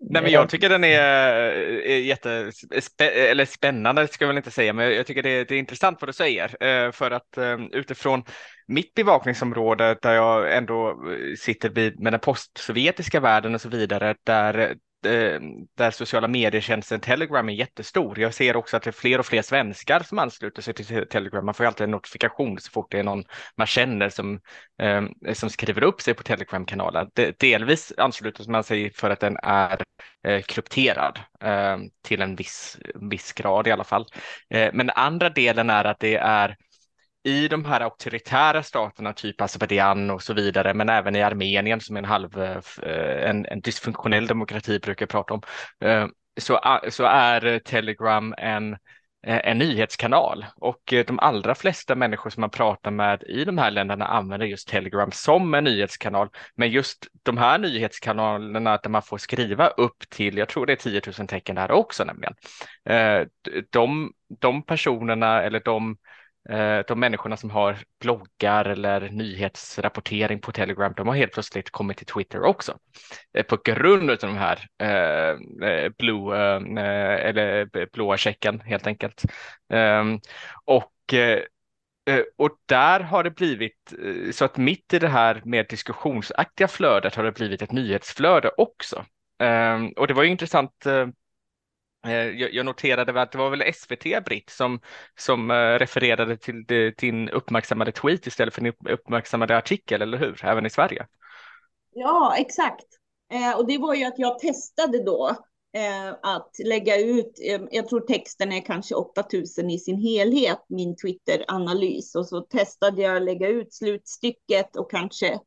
Nej, 0.00 0.22
men 0.22 0.32
jag 0.32 0.48
tycker 0.48 0.68
den 0.68 0.84
är, 0.84 0.98
är 1.82 1.98
jätte, 1.98 2.52
eller 3.02 3.44
spännande 3.44 4.08
ska 4.08 4.24
jag 4.24 4.28
väl 4.28 4.36
inte 4.36 4.50
säga, 4.50 4.72
men 4.72 4.94
jag 4.94 5.06
tycker 5.06 5.22
det 5.22 5.30
är, 5.30 5.44
det 5.44 5.54
är 5.54 5.58
intressant 5.58 6.00
vad 6.00 6.08
du 6.08 6.12
säger. 6.12 6.64
Eh, 6.64 6.92
för 6.92 7.10
att 7.10 7.38
eh, 7.38 7.58
utifrån 7.72 8.24
mitt 8.66 8.94
bevakningsområde 8.94 9.98
där 10.02 10.14
jag 10.14 10.56
ändå 10.56 10.88
eh, 10.90 11.34
sitter 11.38 11.68
vid 11.68 12.00
med 12.00 12.12
den 12.12 12.20
postsovjetiska 12.20 13.20
världen 13.20 13.54
och 13.54 13.60
så 13.60 13.68
vidare, 13.68 14.14
där 14.24 14.76
Eh, 15.06 15.40
där 15.76 15.90
sociala 15.90 16.28
medietjänsten 16.28 17.00
Telegram 17.00 17.48
är 17.48 17.52
jättestor. 17.52 18.18
Jag 18.18 18.34
ser 18.34 18.56
också 18.56 18.76
att 18.76 18.82
det 18.82 18.90
är 18.90 18.92
fler 18.92 19.18
och 19.18 19.26
fler 19.26 19.42
svenskar 19.42 20.00
som 20.00 20.18
ansluter 20.18 20.62
sig 20.62 20.74
till 20.74 21.06
Telegram. 21.10 21.44
Man 21.44 21.54
får 21.54 21.64
alltid 21.64 21.84
en 21.84 21.90
notifikation 21.90 22.58
så 22.58 22.70
fort 22.70 22.90
det 22.90 22.98
är 22.98 23.02
någon 23.02 23.24
man 23.56 23.66
känner 23.66 24.08
som, 24.08 24.40
eh, 24.82 25.32
som 25.32 25.50
skriver 25.50 25.82
upp 25.82 26.00
sig 26.00 26.14
på 26.14 26.22
Telegram-kanalen. 26.22 27.10
delvis 27.38 27.92
ansluter 27.96 28.50
man 28.50 28.64
sig 28.64 28.92
för 28.92 29.10
att 29.10 29.20
den 29.20 29.36
är 29.42 29.82
eh, 30.26 30.42
krypterad 30.42 31.18
eh, 31.40 31.78
till 32.02 32.22
en 32.22 32.36
viss, 32.36 32.78
viss 33.10 33.32
grad 33.32 33.66
i 33.66 33.70
alla 33.70 33.84
fall. 33.84 34.06
Eh, 34.50 34.70
men 34.72 34.90
andra 34.90 35.30
delen 35.30 35.70
är 35.70 35.84
att 35.84 36.00
det 36.00 36.16
är 36.16 36.56
i 37.24 37.48
de 37.48 37.64
här 37.64 37.80
auktoritära 37.80 38.62
staterna, 38.62 39.12
typ 39.12 39.40
Azerbajdzjan 39.40 40.10
och 40.10 40.22
så 40.22 40.34
vidare, 40.34 40.74
men 40.74 40.88
även 40.88 41.16
i 41.16 41.22
Armenien 41.22 41.80
som 41.80 41.96
är 41.96 42.00
en 42.00 42.04
halv, 42.04 42.42
eh, 42.42 43.30
en, 43.30 43.46
en 43.46 43.60
dysfunktionell 43.60 44.26
demokrati 44.26 44.78
brukar 44.78 45.02
jag 45.02 45.10
prata 45.10 45.34
om, 45.34 45.42
eh, 45.84 46.06
så, 46.40 46.60
så 46.88 47.04
är 47.04 47.58
Telegram 47.58 48.34
en 48.38 48.72
eh, 49.26 49.40
en 49.44 49.58
nyhetskanal 49.58 50.46
och 50.56 50.94
de 51.06 51.18
allra 51.18 51.54
flesta 51.54 51.94
människor 51.94 52.30
som 52.30 52.40
man 52.40 52.50
pratar 52.50 52.90
med 52.90 53.22
i 53.22 53.44
de 53.44 53.58
här 53.58 53.70
länderna 53.70 54.06
använder 54.06 54.46
just 54.46 54.68
Telegram 54.68 55.10
som 55.12 55.54
en 55.54 55.64
nyhetskanal. 55.64 56.28
Men 56.54 56.70
just 56.70 57.06
de 57.22 57.38
här 57.38 57.58
nyhetskanalerna 57.58 58.76
där 58.76 58.90
man 58.90 59.02
får 59.02 59.18
skriva 59.18 59.68
upp 59.68 60.08
till, 60.10 60.38
jag 60.38 60.48
tror 60.48 60.66
det 60.66 60.72
är 60.72 60.76
10 60.76 61.00
000 61.18 61.28
tecken 61.28 61.56
där 61.56 61.70
också 61.70 62.04
nämligen. 62.04 62.34
De, 63.70 64.12
de 64.40 64.62
personerna 64.62 65.42
eller 65.42 65.60
de 65.64 65.96
Eh, 66.48 66.80
de 66.88 67.00
människorna 67.00 67.36
som 67.36 67.50
har 67.50 67.78
bloggar 68.00 68.64
eller 68.64 69.08
nyhetsrapportering 69.08 70.40
på 70.40 70.52
Telegram, 70.52 70.92
de 70.96 71.08
har 71.08 71.14
helt 71.14 71.32
plötsligt 71.32 71.70
kommit 71.70 71.96
till 71.96 72.06
Twitter 72.06 72.42
också 72.42 72.78
eh, 73.34 73.42
på 73.44 73.58
grund 73.64 74.10
av 74.10 74.16
de 74.16 74.36
här 74.36 74.66
eh, 74.78 75.68
eh 75.68 75.92
blue, 75.98 76.36
eller 77.18 77.68
blåa 77.92 78.16
checken 78.16 78.60
helt 78.60 78.86
enkelt. 78.86 79.22
Ehm, 79.72 80.12
eh, 80.12 80.18
och 80.64 80.92
och 82.36 82.50
där 82.66 83.00
har 83.00 83.24
det 83.24 83.30
blivit 83.30 83.94
så 84.32 84.44
att 84.44 84.56
mitt 84.56 84.94
i 84.94 84.98
det 84.98 85.08
här 85.08 85.42
mer 85.44 85.66
diskussionsaktiga 85.68 86.68
flödet 86.68 87.14
har 87.14 87.24
det 87.24 87.32
blivit 87.32 87.62
ett 87.62 87.72
nyhetsflöde 87.72 88.50
också. 88.56 89.04
Ehm, 89.38 89.88
och 89.88 90.06
det 90.06 90.14
var 90.14 90.22
ju 90.22 90.30
intressant 90.30 90.86
Eh, 90.86 91.06
Eh, 92.06 92.28
jag 92.54 92.66
noterade 92.66 93.22
att 93.22 93.32
det 93.32 93.38
var 93.38 93.50
väl 93.50 93.74
SVT, 93.74 94.24
Britt, 94.24 94.50
som, 94.50 94.80
som 95.18 95.50
eh, 95.50 95.54
refererade 95.54 96.36
till 96.36 96.64
din 96.98 97.28
uppmärksammade 97.28 97.92
tweet 97.92 98.26
istället 98.26 98.54
för 98.54 98.62
din 98.62 98.72
uppmärksammade 98.88 99.56
artikel, 99.56 100.02
eller 100.02 100.18
hur? 100.18 100.44
Även 100.44 100.66
i 100.66 100.70
Sverige. 100.70 101.06
Ja, 101.92 102.34
exakt. 102.38 102.86
Eh, 103.32 103.58
och 103.58 103.66
det 103.66 103.78
var 103.78 103.94
ju 103.94 104.04
att 104.04 104.18
jag 104.18 104.38
testade 104.38 105.04
då 105.04 105.36
att 106.22 106.50
lägga 106.64 107.00
ut, 107.00 107.32
jag 107.70 107.88
tror 107.88 108.00
texten 108.00 108.52
är 108.52 108.60
kanske 108.60 108.94
8000 108.94 109.70
i 109.70 109.78
sin 109.78 109.98
helhet, 109.98 110.58
min 110.68 110.96
Twitter-analys. 110.96 112.14
Och 112.14 112.28
så 112.28 112.40
testade 112.40 113.02
jag 113.02 113.16
att 113.16 113.22
lägga 113.22 113.48
ut 113.48 113.74
slutstycket 113.74 114.76
och 114.76 114.90
kanske 114.90 115.38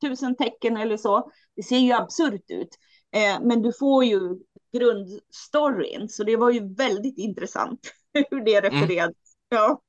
3000 0.00 0.36
tecken 0.36 0.76
eller 0.76 0.96
så. 0.96 1.30
Det 1.56 1.62
ser 1.62 1.78
ju 1.78 1.92
absurt 1.92 2.50
ut. 2.50 2.68
Men 3.40 3.62
du 3.62 3.72
får 3.72 4.04
ju 4.04 4.36
grundstoryn. 4.78 6.08
Så 6.08 6.24
det 6.24 6.36
var 6.36 6.50
ju 6.50 6.74
väldigt 6.74 7.18
intressant 7.18 7.80
hur 8.30 8.44
det 8.44 8.56
mm. 8.56 8.70
refererades. 8.70 9.16
Mm. 9.52 9.62
Ja. 9.62 9.82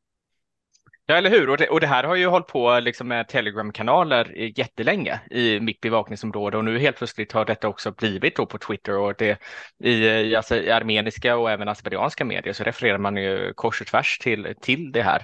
Ja, 1.10 1.16
eller 1.16 1.30
hur? 1.30 1.50
Och 1.50 1.58
det, 1.58 1.70
och 1.70 1.80
det, 1.80 1.88
här 1.88 2.04
har 2.04 2.16
ju 2.16 2.28
hållit 2.28 2.48
på 2.48 2.80
liksom 2.80 3.08
med 3.08 3.28
Telegram-kanaler 3.28 4.32
jättelänge 4.60 5.20
i 5.32 5.60
mitt 5.60 5.82
bevakningsområde 5.82 6.58
och 6.58 6.66
nu 6.66 6.80
helt 6.80 6.98
plötsligt 6.98 7.32
har 7.32 7.46
detta 7.46 7.68
också 7.68 7.92
blivit 7.92 8.36
då 8.36 8.46
på 8.46 8.58
Twitter 8.58 8.98
och 8.98 9.14
det 9.18 9.40
i, 9.84 10.36
alltså, 10.36 10.56
i 10.56 10.72
armeniska 10.72 11.38
och 11.38 11.52
även 11.52 11.68
azerbajdzjanska 11.68 12.26
medier 12.26 12.54
så 12.54 12.64
refererar 12.64 12.98
man 12.98 13.18
ju 13.18 13.54
kors 13.54 13.82
och 13.82 13.88
tvärs 13.88 14.20
till, 14.20 14.56
till 14.62 14.92
det 14.92 15.02
här 15.02 15.24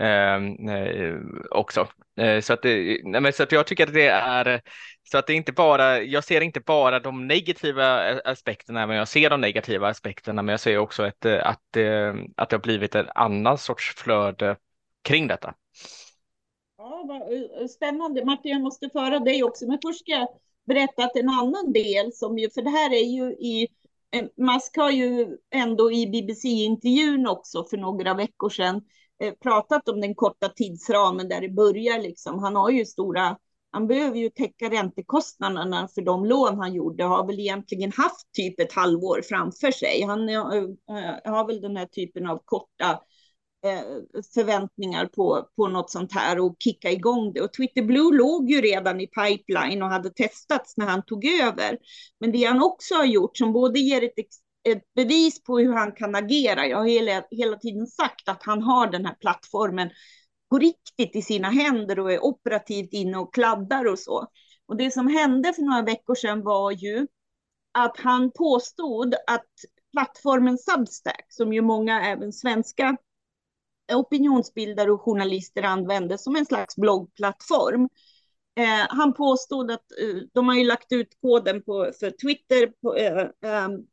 Ehm, 0.00 0.68
eh, 0.68 1.16
också. 1.50 1.88
Eh, 2.16 2.40
så, 2.40 2.52
att 2.52 2.62
det, 2.62 3.00
nej, 3.04 3.20
men, 3.20 3.32
så 3.32 3.42
att 3.42 3.52
jag 3.52 3.66
tycker 3.66 3.86
att 3.86 3.94
det 3.94 4.08
är 4.08 4.60
så 5.12 5.18
att 5.18 5.26
det 5.26 5.34
inte 5.34 5.52
bara, 5.52 6.02
jag 6.02 6.24
ser 6.24 6.40
inte 6.40 6.60
bara 6.60 7.00
de 7.00 7.26
negativa 7.26 8.10
eh, 8.10 8.18
aspekterna, 8.24 8.86
men 8.86 8.96
jag 8.96 9.08
ser 9.08 9.30
de 9.30 9.40
negativa 9.40 9.88
aspekterna, 9.88 10.42
men 10.42 10.52
jag 10.52 10.60
ser 10.60 10.78
också 10.78 11.06
ett, 11.06 11.24
eh, 11.24 11.46
att, 11.46 11.76
eh, 11.76 12.14
att 12.36 12.50
det 12.50 12.56
har 12.56 12.62
blivit 12.62 12.94
en 12.94 13.08
annan 13.14 13.58
sorts 13.58 13.94
flöde 13.96 14.56
kring 15.02 15.26
detta. 15.26 15.54
Ja, 16.78 17.04
vad 17.08 17.70
spännande. 17.70 18.24
Martin, 18.24 18.52
jag 18.52 18.60
måste 18.60 18.90
föra 18.90 19.18
dig 19.18 19.42
också, 19.42 19.66
men 19.66 19.78
först 19.82 20.00
ska 20.00 20.12
jag 20.12 20.28
berätta 20.66 21.04
att 21.04 21.16
en 21.16 21.28
annan 21.28 21.72
del 21.72 22.12
som 22.12 22.38
ju, 22.38 22.50
för 22.50 22.62
det 22.62 22.70
här 22.70 22.92
är 22.92 23.04
ju 23.04 23.32
i 23.32 23.68
Musk 24.36 24.76
har 24.76 24.90
ju 24.90 25.38
ändå 25.50 25.92
i 25.92 26.06
BBC-intervjun 26.06 27.26
också 27.26 27.64
för 27.64 27.76
några 27.76 28.14
veckor 28.14 28.50
sedan 28.50 28.82
Eh, 29.18 29.34
pratat 29.42 29.88
om 29.88 30.00
den 30.00 30.14
korta 30.14 30.48
tidsramen 30.48 31.28
där 31.28 31.40
det 31.40 31.48
börjar 31.48 32.02
liksom. 32.02 32.38
Han 32.38 32.56
har 32.56 32.70
ju 32.70 32.84
stora 32.86 33.36
han 33.72 33.86
behöver 33.86 34.18
ju 34.18 34.30
täcka 34.30 34.70
räntekostnaderna 34.70 35.88
för 35.94 36.02
de 36.02 36.24
lån 36.24 36.58
han 36.58 36.74
gjorde, 36.74 37.04
har 37.04 37.26
väl 37.26 37.40
egentligen 37.40 37.92
haft 37.92 38.32
typ 38.32 38.60
ett 38.60 38.72
halvår 38.72 39.22
framför 39.28 39.70
sig. 39.70 40.02
Han 40.02 40.28
eh, 40.28 40.44
har 41.24 41.46
väl 41.46 41.60
den 41.60 41.76
här 41.76 41.86
typen 41.86 42.26
av 42.26 42.42
korta 42.44 42.90
eh, 43.64 43.80
förväntningar 44.34 45.06
på, 45.06 45.48
på 45.56 45.68
något 45.68 45.90
sånt 45.90 46.12
här 46.12 46.38
och 46.38 46.56
kicka 46.58 46.90
igång 46.90 47.32
det. 47.32 47.40
Och 47.40 47.52
Twitter 47.52 47.82
Blue 47.82 48.16
låg 48.16 48.50
ju 48.50 48.60
redan 48.60 49.00
i 49.00 49.06
pipeline 49.06 49.82
och 49.82 49.88
hade 49.88 50.10
testats 50.10 50.76
när 50.76 50.86
han 50.86 51.02
tog 51.02 51.24
över. 51.24 51.78
Men 52.20 52.32
det 52.32 52.44
han 52.44 52.62
också 52.62 52.94
har 52.94 53.06
gjort 53.06 53.36
som 53.36 53.52
både 53.52 53.80
ger 53.80 54.04
ett, 54.04 54.12
ett 54.64 54.94
bevis 54.94 55.42
på 55.42 55.58
hur 55.58 55.72
han 55.72 55.92
kan 55.92 56.14
agera. 56.14 56.66
Jag 56.66 56.78
har 56.78 56.86
hela, 56.86 57.24
hela 57.30 57.56
tiden 57.56 57.86
sagt 57.86 58.28
att 58.28 58.42
han 58.42 58.62
har 58.62 58.86
den 58.86 59.06
här 59.06 59.14
plattformen 59.14 59.90
på 60.50 60.58
riktigt 60.58 61.16
i 61.16 61.22
sina 61.22 61.50
händer 61.50 61.98
och 61.98 62.12
är 62.12 62.24
operativt 62.24 62.92
inne 62.92 63.18
och 63.18 63.34
kladdar 63.34 63.84
och 63.84 63.98
så. 63.98 64.26
Och 64.66 64.76
det 64.76 64.90
som 64.90 65.08
hände 65.08 65.52
för 65.52 65.62
några 65.62 65.82
veckor 65.82 66.14
sedan 66.14 66.42
var 66.42 66.70
ju 66.70 67.06
att 67.72 67.96
han 67.96 68.30
påstod 68.30 69.14
att 69.26 69.50
plattformen 69.92 70.58
Substack, 70.58 71.26
som 71.28 71.52
ju 71.52 71.60
många 71.62 72.02
även 72.02 72.32
svenska 72.32 72.96
opinionsbildare 73.92 74.92
och 74.92 75.00
journalister 75.00 75.62
använder 75.62 76.16
som 76.16 76.36
en 76.36 76.46
slags 76.46 76.76
bloggplattform. 76.76 77.88
Eh, 78.54 78.86
han 78.88 79.14
påstod 79.14 79.70
att 79.70 79.92
eh, 80.00 80.22
de 80.34 80.48
har 80.48 80.54
ju 80.54 80.64
lagt 80.64 80.92
ut 80.92 81.20
koden 81.20 81.62
på, 81.62 81.92
för 82.00 82.10
Twitter 82.10 82.66
på, 82.82 82.96
eh, 82.96 83.28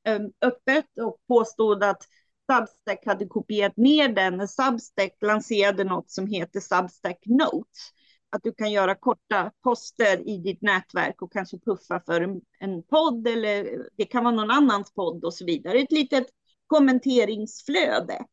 eh, 0.04 0.20
öppet 0.42 0.86
och 1.02 1.18
påstod 1.28 1.84
att 1.84 2.04
Substack 2.52 3.06
hade 3.06 3.26
kopierat 3.26 3.78
ner 3.78 4.10
den 4.10 4.38
när 4.38 4.48
Substack 4.48 5.18
lanserade 5.22 5.84
något 5.84 6.12
som 6.12 6.28
heter 6.28 6.60
Substack 6.60 7.20
Notes. 7.26 7.92
Att 8.30 8.44
du 8.44 8.52
kan 8.52 8.72
göra 8.72 8.96
korta 8.96 9.52
poster 9.64 10.30
i 10.30 10.38
ditt 10.38 10.62
nätverk 10.62 11.22
och 11.22 11.34
kanske 11.34 11.60
puffa 11.60 12.02
för 12.06 12.22
en, 12.22 12.42
en 12.60 12.84
podd 12.84 13.28
eller 13.28 13.68
det 13.98 14.06
kan 14.06 14.24
vara 14.24 14.36
någon 14.36 14.52
annans 14.52 14.94
podd 14.94 15.26
och 15.26 15.34
så 15.34 15.46
vidare. 15.46 15.80
Ett 15.80 15.92
litet 15.92 16.28
kommenteringsflöde. 16.68 18.26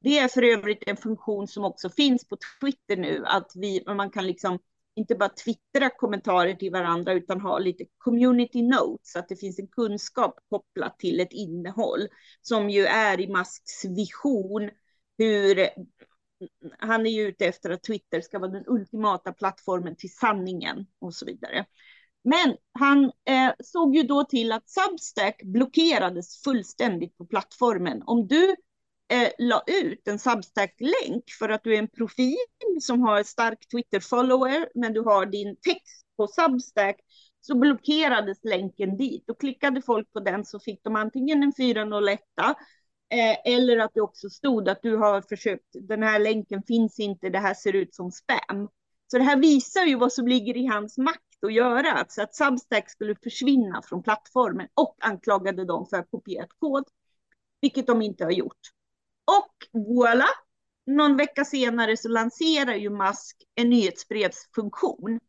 Det 0.00 0.18
är 0.18 0.28
för 0.28 0.42
övrigt 0.42 0.82
en 0.86 0.96
funktion 0.96 1.48
som 1.48 1.64
också 1.64 1.90
finns 1.90 2.28
på 2.28 2.36
Twitter 2.60 2.96
nu, 2.96 3.22
att 3.26 3.52
vi, 3.54 3.84
man 3.86 4.10
kan 4.10 4.26
liksom 4.26 4.58
inte 4.96 5.14
bara 5.14 5.28
twittra 5.28 5.90
kommentarer 5.90 6.54
till 6.54 6.72
varandra 6.72 7.12
utan 7.12 7.40
ha 7.40 7.58
lite 7.58 7.84
community 7.98 8.62
notes, 8.62 9.12
så 9.12 9.18
att 9.18 9.28
det 9.28 9.36
finns 9.36 9.58
en 9.58 9.68
kunskap 9.68 10.38
kopplat 10.50 10.98
till 10.98 11.20
ett 11.20 11.32
innehåll 11.32 12.08
som 12.40 12.70
ju 12.70 12.86
är 12.86 13.20
i 13.20 13.28
Musks 13.28 13.84
vision 13.84 14.70
hur 15.18 15.68
han 16.78 17.06
är 17.06 17.10
ju 17.10 17.22
ute 17.22 17.46
efter 17.46 17.70
att 17.70 17.82
Twitter 17.82 18.20
ska 18.20 18.38
vara 18.38 18.50
den 18.50 18.64
ultimata 18.66 19.32
plattformen 19.32 19.96
till 19.96 20.14
sanningen 20.14 20.86
och 20.98 21.14
så 21.14 21.26
vidare. 21.26 21.66
Men 22.24 22.56
han 22.72 23.04
eh, 23.04 23.52
såg 23.64 23.96
ju 23.96 24.02
då 24.02 24.24
till 24.24 24.52
att 24.52 24.70
Substack 24.70 25.42
blockerades 25.42 26.42
fullständigt 26.42 27.18
på 27.18 27.26
plattformen. 27.26 28.02
Om 28.06 28.26
du 28.26 28.56
eh, 29.08 29.30
la 29.38 29.62
ut 29.66 30.08
en 30.08 30.18
Substack-länk 30.18 31.30
för 31.38 31.48
att 31.48 31.64
du 31.64 31.74
är 31.74 31.78
en 31.78 31.88
profil 31.88 32.36
som 32.80 33.00
har 33.02 33.20
ett 33.20 33.26
starkt 33.26 33.70
Twitter-follower, 33.70 34.68
men 34.74 34.92
du 34.92 35.00
har 35.00 35.26
din 35.26 35.56
text 35.56 36.06
på 36.16 36.26
Substack, 36.26 36.96
så 37.40 37.54
blockerades 37.54 38.44
länken 38.44 38.96
dit. 38.96 39.30
Och 39.30 39.40
klickade 39.40 39.82
folk 39.82 40.12
på 40.12 40.20
den 40.20 40.44
så 40.44 40.60
fick 40.60 40.84
de 40.84 40.96
antingen 40.96 41.42
en 41.42 41.52
401 41.56 42.20
eh, 43.10 43.54
eller 43.54 43.78
att 43.78 43.90
det 43.94 44.00
också 44.00 44.30
stod 44.30 44.68
att 44.68 44.82
du 44.82 44.96
har 44.96 45.22
försökt, 45.22 45.66
den 45.72 46.02
här 46.02 46.18
länken 46.18 46.62
finns 46.66 47.00
inte, 47.00 47.28
det 47.28 47.38
här 47.38 47.54
ser 47.54 47.72
ut 47.72 47.94
som 47.94 48.10
spam. 48.10 48.68
Så 49.10 49.18
det 49.18 49.24
här 49.24 49.36
visar 49.36 49.84
ju 49.84 49.96
vad 49.96 50.12
som 50.12 50.28
ligger 50.28 50.56
i 50.56 50.66
hans 50.66 50.98
makt 50.98 51.44
att 51.46 51.52
göra, 51.52 51.92
alltså 51.92 52.22
att 52.22 52.34
Substack 52.34 52.90
skulle 52.90 53.14
försvinna 53.22 53.82
från 53.82 54.02
plattformen 54.02 54.68
och 54.74 54.96
anklagade 55.00 55.64
dem 55.64 55.86
för 55.90 55.96
att 55.96 56.10
kopierat 56.10 56.50
kod, 56.58 56.84
vilket 57.60 57.86
de 57.86 58.02
inte 58.02 58.24
har 58.24 58.30
gjort. 58.30 58.60
Och 59.26 59.80
voilà, 59.80 60.28
någon 60.86 61.16
vecka 61.16 61.44
senare 61.44 61.96
så 61.96 62.08
lanserar 62.08 62.74
ju 62.74 62.90
Musk 62.90 63.36
en 63.54 63.70
nyhetsbrevsfunktion. 63.70 65.20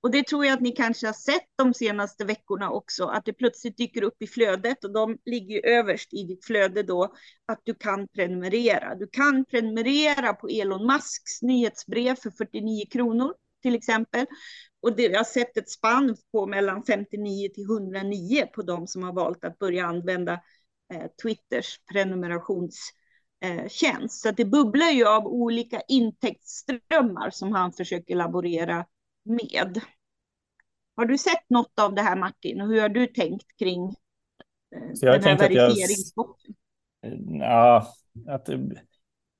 Och 0.00 0.10
det 0.10 0.26
tror 0.26 0.46
jag 0.46 0.54
att 0.54 0.60
ni 0.60 0.72
kanske 0.72 1.06
har 1.06 1.12
sett 1.12 1.48
de 1.56 1.74
senaste 1.74 2.24
veckorna 2.24 2.70
också, 2.70 3.04
att 3.04 3.24
det 3.24 3.32
plötsligt 3.32 3.76
dyker 3.76 4.02
upp 4.02 4.22
i 4.22 4.26
flödet 4.26 4.84
och 4.84 4.92
de 4.92 5.18
ligger 5.24 5.66
överst 5.66 6.12
i 6.12 6.24
ditt 6.24 6.44
flöde 6.44 6.82
då, 6.82 7.14
att 7.46 7.60
du 7.64 7.74
kan 7.74 8.08
prenumerera. 8.08 8.94
Du 8.94 9.06
kan 9.06 9.44
prenumerera 9.44 10.32
på 10.32 10.48
Elon 10.48 10.86
Musks 10.86 11.42
nyhetsbrev 11.42 12.14
för 12.14 12.30
49 12.30 12.84
kronor 12.90 13.34
till 13.62 13.74
exempel. 13.74 14.26
Och 14.82 14.96
det, 14.96 15.02
jag 15.02 15.18
har 15.18 15.24
sett 15.24 15.56
ett 15.56 15.70
spann 15.70 16.16
på 16.32 16.46
mellan 16.46 16.82
59 16.82 17.48
till 17.54 17.64
109 17.64 18.46
på 18.54 18.62
de 18.62 18.86
som 18.86 19.02
har 19.02 19.12
valt 19.12 19.44
att 19.44 19.58
börja 19.58 19.86
använda 19.86 20.32
eh, 20.94 21.06
Twitters 21.22 21.80
prenumerations 21.92 22.92
eh, 23.44 23.68
tjänst. 23.68 24.20
Så 24.22 24.30
det 24.30 24.44
bubblar 24.44 24.90
ju 24.90 25.06
av 25.06 25.26
olika 25.26 25.80
intäktsströmmar 25.88 27.30
som 27.30 27.52
han 27.52 27.72
försöker 27.72 28.16
laborera 28.16 28.86
med. 29.24 29.80
Har 30.96 31.04
du 31.04 31.18
sett 31.18 31.50
något 31.50 31.78
av 31.78 31.94
det 31.94 32.02
här 32.02 32.16
Martin 32.16 32.60
och 32.60 32.68
hur 32.68 32.80
har 32.80 32.88
du 32.88 33.06
tänkt 33.06 33.58
kring 33.58 33.84
eh, 34.74 35.00
den 35.00 35.22
här 35.22 35.38
verifieringsbotten? 35.38 36.54
Ja, 37.40 37.86
att 38.28 38.48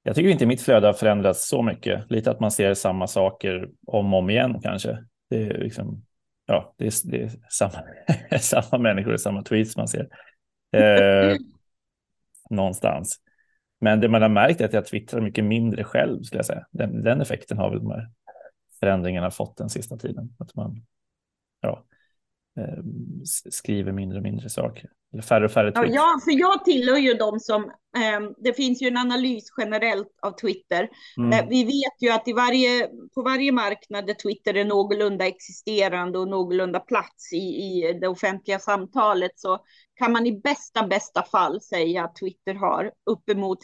jag 0.02 0.16
tycker 0.16 0.28
inte 0.28 0.46
mitt 0.46 0.62
flöde 0.62 0.86
har 0.86 0.94
förändrats 0.94 1.48
så 1.48 1.62
mycket. 1.62 2.10
Lite 2.10 2.30
att 2.30 2.40
man 2.40 2.50
ser 2.50 2.74
samma 2.74 3.06
saker 3.06 3.68
om 3.86 4.14
och 4.14 4.18
om 4.18 4.30
igen 4.30 4.60
kanske. 4.62 5.04
Det 5.30 5.36
är 5.36 5.58
liksom, 5.58 6.04
ja, 6.46 6.74
det 6.78 6.86
är, 6.86 7.10
det 7.10 7.22
är 7.22 7.30
samma, 7.50 7.82
samma 8.40 8.82
människor 8.82 9.12
och 9.12 9.20
samma 9.20 9.42
tweets 9.42 9.76
man 9.76 9.88
ser. 9.88 10.08
Eh, 10.76 11.36
någonstans. 12.50 13.20
Men 13.84 14.00
det 14.00 14.08
man 14.08 14.22
har 14.22 14.28
märkt 14.28 14.60
är 14.60 14.64
att 14.64 14.72
jag 14.72 14.86
twittrar 14.86 15.20
mycket 15.20 15.44
mindre 15.44 15.84
själv, 15.84 16.22
skulle 16.22 16.38
jag 16.38 16.46
säga. 16.46 16.66
Den, 16.70 17.02
den 17.02 17.20
effekten 17.20 17.58
har 17.58 17.70
väl 17.70 17.78
de 17.78 17.90
här 17.90 18.10
förändringarna 18.80 19.30
fått 19.30 19.56
den 19.56 19.70
sista 19.70 19.96
tiden. 19.96 20.36
Att 20.38 20.54
man 20.54 20.86
ja, 21.60 21.84
eh, 22.56 22.84
skriver 23.50 23.92
mindre 23.92 24.18
och 24.18 24.22
mindre 24.22 24.48
saker. 24.48 24.90
Eller 25.14 25.22
färre 25.22 25.44
och 25.44 25.50
färre 25.50 25.72
tweets. 25.72 25.94
Ja, 25.94 26.20
för 26.24 26.40
jag 26.40 26.64
tillhör 26.64 26.96
ju 26.96 27.14
de 27.14 27.40
som, 27.40 27.64
eh, 27.96 28.30
det 28.38 28.52
finns 28.52 28.82
ju 28.82 28.88
en 28.88 28.96
analys 28.96 29.44
generellt 29.58 30.18
av 30.22 30.30
Twitter. 30.30 30.88
Mm. 31.16 31.32
Eh, 31.32 31.48
vi 31.48 31.64
vet 31.64 32.02
ju 32.02 32.10
att 32.10 32.28
i 32.28 32.32
varje, 32.32 32.88
på 33.14 33.22
varje 33.22 33.52
marknad 33.52 34.06
där 34.06 34.14
Twitter 34.14 34.54
är 34.54 34.64
någorlunda 34.64 35.26
existerande 35.26 36.18
och 36.18 36.28
någorlunda 36.28 36.80
plats 36.80 37.32
i, 37.32 37.36
i 37.36 37.98
det 38.00 38.08
offentliga 38.08 38.58
samtalet 38.58 39.32
så 39.34 39.58
kan 39.94 40.12
man 40.12 40.26
i 40.26 40.40
bästa, 40.40 40.86
bästa 40.86 41.22
fall 41.22 41.60
säga 41.60 42.04
att 42.04 42.16
Twitter 42.16 42.54
har 42.54 42.90
uppemot 43.10 43.58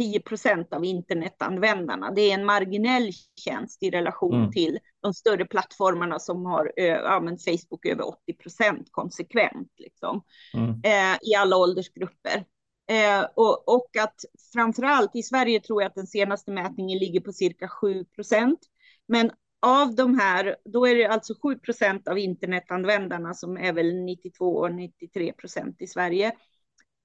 10 0.00 0.20
procent 0.20 0.72
av 0.72 0.84
internetanvändarna. 0.84 2.10
Det 2.10 2.30
är 2.30 2.34
en 2.34 2.44
marginell 2.44 3.10
tjänst 3.44 3.82
i 3.82 3.90
relation 3.90 4.34
mm. 4.34 4.50
till 4.50 4.78
de 5.00 5.14
större 5.14 5.44
plattformarna 5.44 6.18
som 6.18 6.46
har 6.46 6.72
använt 7.06 7.44
Facebook 7.44 7.86
över 7.86 8.08
80 8.08 8.32
procent 8.32 8.88
konsekvent 8.90 9.72
liksom, 9.78 10.22
mm. 10.54 10.70
eh, 10.70 11.18
i 11.22 11.34
alla 11.34 11.56
åldersgrupper. 11.56 12.44
Eh, 12.90 13.26
och, 13.34 13.68
och 13.68 13.96
att 14.00 14.24
framför 14.52 14.82
allt 14.82 15.16
i 15.16 15.22
Sverige 15.22 15.60
tror 15.60 15.82
jag 15.82 15.88
att 15.88 15.94
den 15.94 16.06
senaste 16.06 16.50
mätningen 16.50 16.98
ligger 16.98 17.20
på 17.20 17.32
cirka 17.32 17.68
7 17.68 18.04
procent. 18.04 18.60
Men 19.08 19.30
av 19.62 19.94
de 19.94 20.18
här, 20.18 20.56
då 20.64 20.86
är 20.86 20.94
det 20.94 21.06
alltså 21.06 21.34
7 21.42 21.58
procent 21.58 22.08
av 22.08 22.18
internetanvändarna 22.18 23.34
som 23.34 23.56
är 23.56 23.72
väl 23.72 23.94
92 23.94 24.56
och 24.56 24.74
93 24.74 25.32
procent 25.32 25.82
i 25.82 25.86
Sverige. 25.86 26.32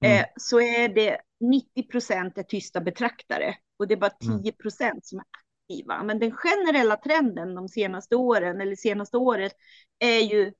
Mm. 0.04 0.18
Eh, 0.18 0.26
så 0.36 0.60
är 0.60 0.88
det 0.88 1.18
90 1.40 1.82
procent 1.82 2.38
är 2.38 2.42
tysta 2.42 2.80
betraktare 2.80 3.54
och 3.76 3.88
det 3.88 3.94
är 3.94 3.98
bara 3.98 4.10
10 4.10 4.30
mm. 4.30 4.52
procent 4.62 5.06
som 5.06 5.18
är 5.18 5.24
aktiva. 5.30 6.02
Men 6.02 6.18
den 6.18 6.32
generella 6.32 6.96
trenden 6.96 7.54
de 7.54 7.68
senaste 7.68 8.16
åren 8.16 8.60
eller 8.60 8.76
senaste 8.76 9.16
året 9.16 9.52
är 9.98 10.20
ju 10.20 10.52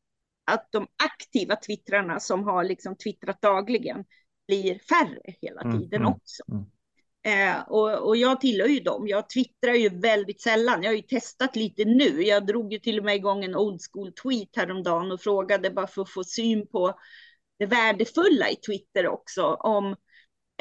att 0.50 0.68
de 0.72 0.86
aktiva 1.04 1.56
twittrarna 1.56 2.20
som 2.20 2.44
har 2.44 2.64
liksom 2.64 2.96
twittrat 2.96 3.42
dagligen 3.42 4.04
blir 4.46 4.78
färre 4.78 5.34
hela 5.42 5.60
mm, 5.60 5.80
tiden 5.80 6.00
mm. 6.00 6.12
också. 6.12 6.42
Eh, 7.26 7.60
och, 7.68 8.08
och, 8.08 8.16
jag 8.16 8.40
tillhör 8.40 8.68
ju 8.68 8.80
dem. 8.80 9.08
Jag 9.08 9.28
twittrar 9.28 9.74
ju 9.74 9.88
väldigt 9.88 10.40
sällan. 10.40 10.82
Jag 10.82 10.90
har 10.90 10.96
ju 10.96 11.02
testat 11.02 11.56
lite 11.56 11.84
nu. 11.84 12.22
Jag 12.22 12.46
drog 12.46 12.72
ju 12.72 12.78
till 12.78 12.98
och 12.98 13.04
med 13.04 13.16
igång 13.16 13.44
en 13.44 13.56
old 13.56 13.80
school 13.92 14.12
tweet 14.12 14.56
häromdagen 14.56 15.12
och 15.12 15.20
frågade 15.20 15.70
bara 15.70 15.86
för 15.86 16.02
att 16.02 16.10
få 16.10 16.24
syn 16.24 16.66
på 16.66 16.98
det 17.58 17.66
värdefulla 17.66 18.50
i 18.50 18.56
Twitter 18.56 19.08
också 19.08 19.54
om 19.54 19.96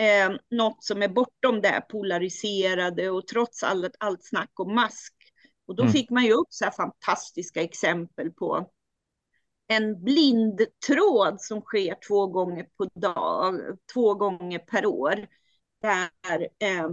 eh, 0.01 0.37
något 0.49 0.83
som 0.83 1.03
är 1.03 1.07
bortom 1.07 1.61
det 1.61 1.81
polariserade 1.89 3.09
och 3.09 3.27
trots 3.27 3.63
allt, 3.63 3.95
allt 3.99 4.25
snack 4.25 4.51
om 4.59 4.75
mask. 4.75 5.13
Och 5.67 5.75
då 5.75 5.83
mm. 5.83 5.93
fick 5.93 6.09
man 6.09 6.25
ju 6.25 6.33
upp 6.33 6.47
så 6.49 6.65
här 6.65 6.71
fantastiska 6.71 7.61
exempel 7.61 8.31
på 8.31 8.69
en 9.67 10.03
blindtråd 10.03 11.41
som 11.41 11.61
sker 11.61 11.95
två 12.07 12.27
gånger 12.27 12.67
på 12.77 12.85
dag, 12.85 13.59
två 13.93 14.13
gånger 14.13 14.59
per 14.59 14.85
år. 14.85 15.27
Där 15.81 16.49
eh, 16.59 16.85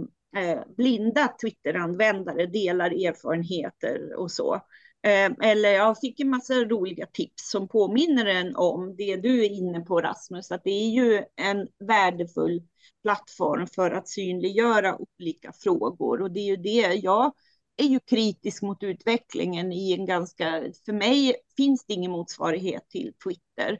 eh, 0.43 0.61
blinda 0.77 1.27
Twitter-användare 1.41 2.45
delar 2.45 3.05
erfarenheter 3.07 4.13
och 4.13 4.31
så. 4.31 4.61
Eh, 5.03 5.31
eller 5.41 5.69
jag 5.69 5.99
fick 5.99 6.19
en 6.19 6.29
massa 6.29 6.53
roliga 6.53 7.05
tips 7.05 7.49
som 7.49 7.67
påminner 7.67 8.25
en 8.25 8.55
om 8.55 8.95
det 8.95 9.15
du 9.15 9.45
är 9.45 9.49
inne 9.49 9.79
på 9.79 10.01
Rasmus, 10.01 10.51
att 10.51 10.63
det 10.63 10.71
är 10.71 10.89
ju 10.89 11.23
en 11.35 11.67
värdefull 11.87 12.61
plattform 13.03 13.67
för 13.67 13.91
att 13.91 14.07
synliggöra 14.07 14.97
olika 14.97 15.53
frågor 15.53 16.21
och 16.21 16.31
det 16.31 16.39
är 16.39 16.45
ju 16.45 16.57
det 16.57 16.93
jag 16.93 17.33
är 17.77 17.85
ju 17.85 17.99
kritisk 17.99 18.61
mot 18.61 18.83
utvecklingen 18.83 19.71
i 19.71 19.93
en 19.93 20.05
ganska, 20.05 20.63
för 20.85 20.93
mig 20.93 21.35
finns 21.57 21.85
det 21.85 21.93
ingen 21.93 22.11
motsvarighet 22.11 22.89
till 22.89 23.13
Twitter 23.23 23.77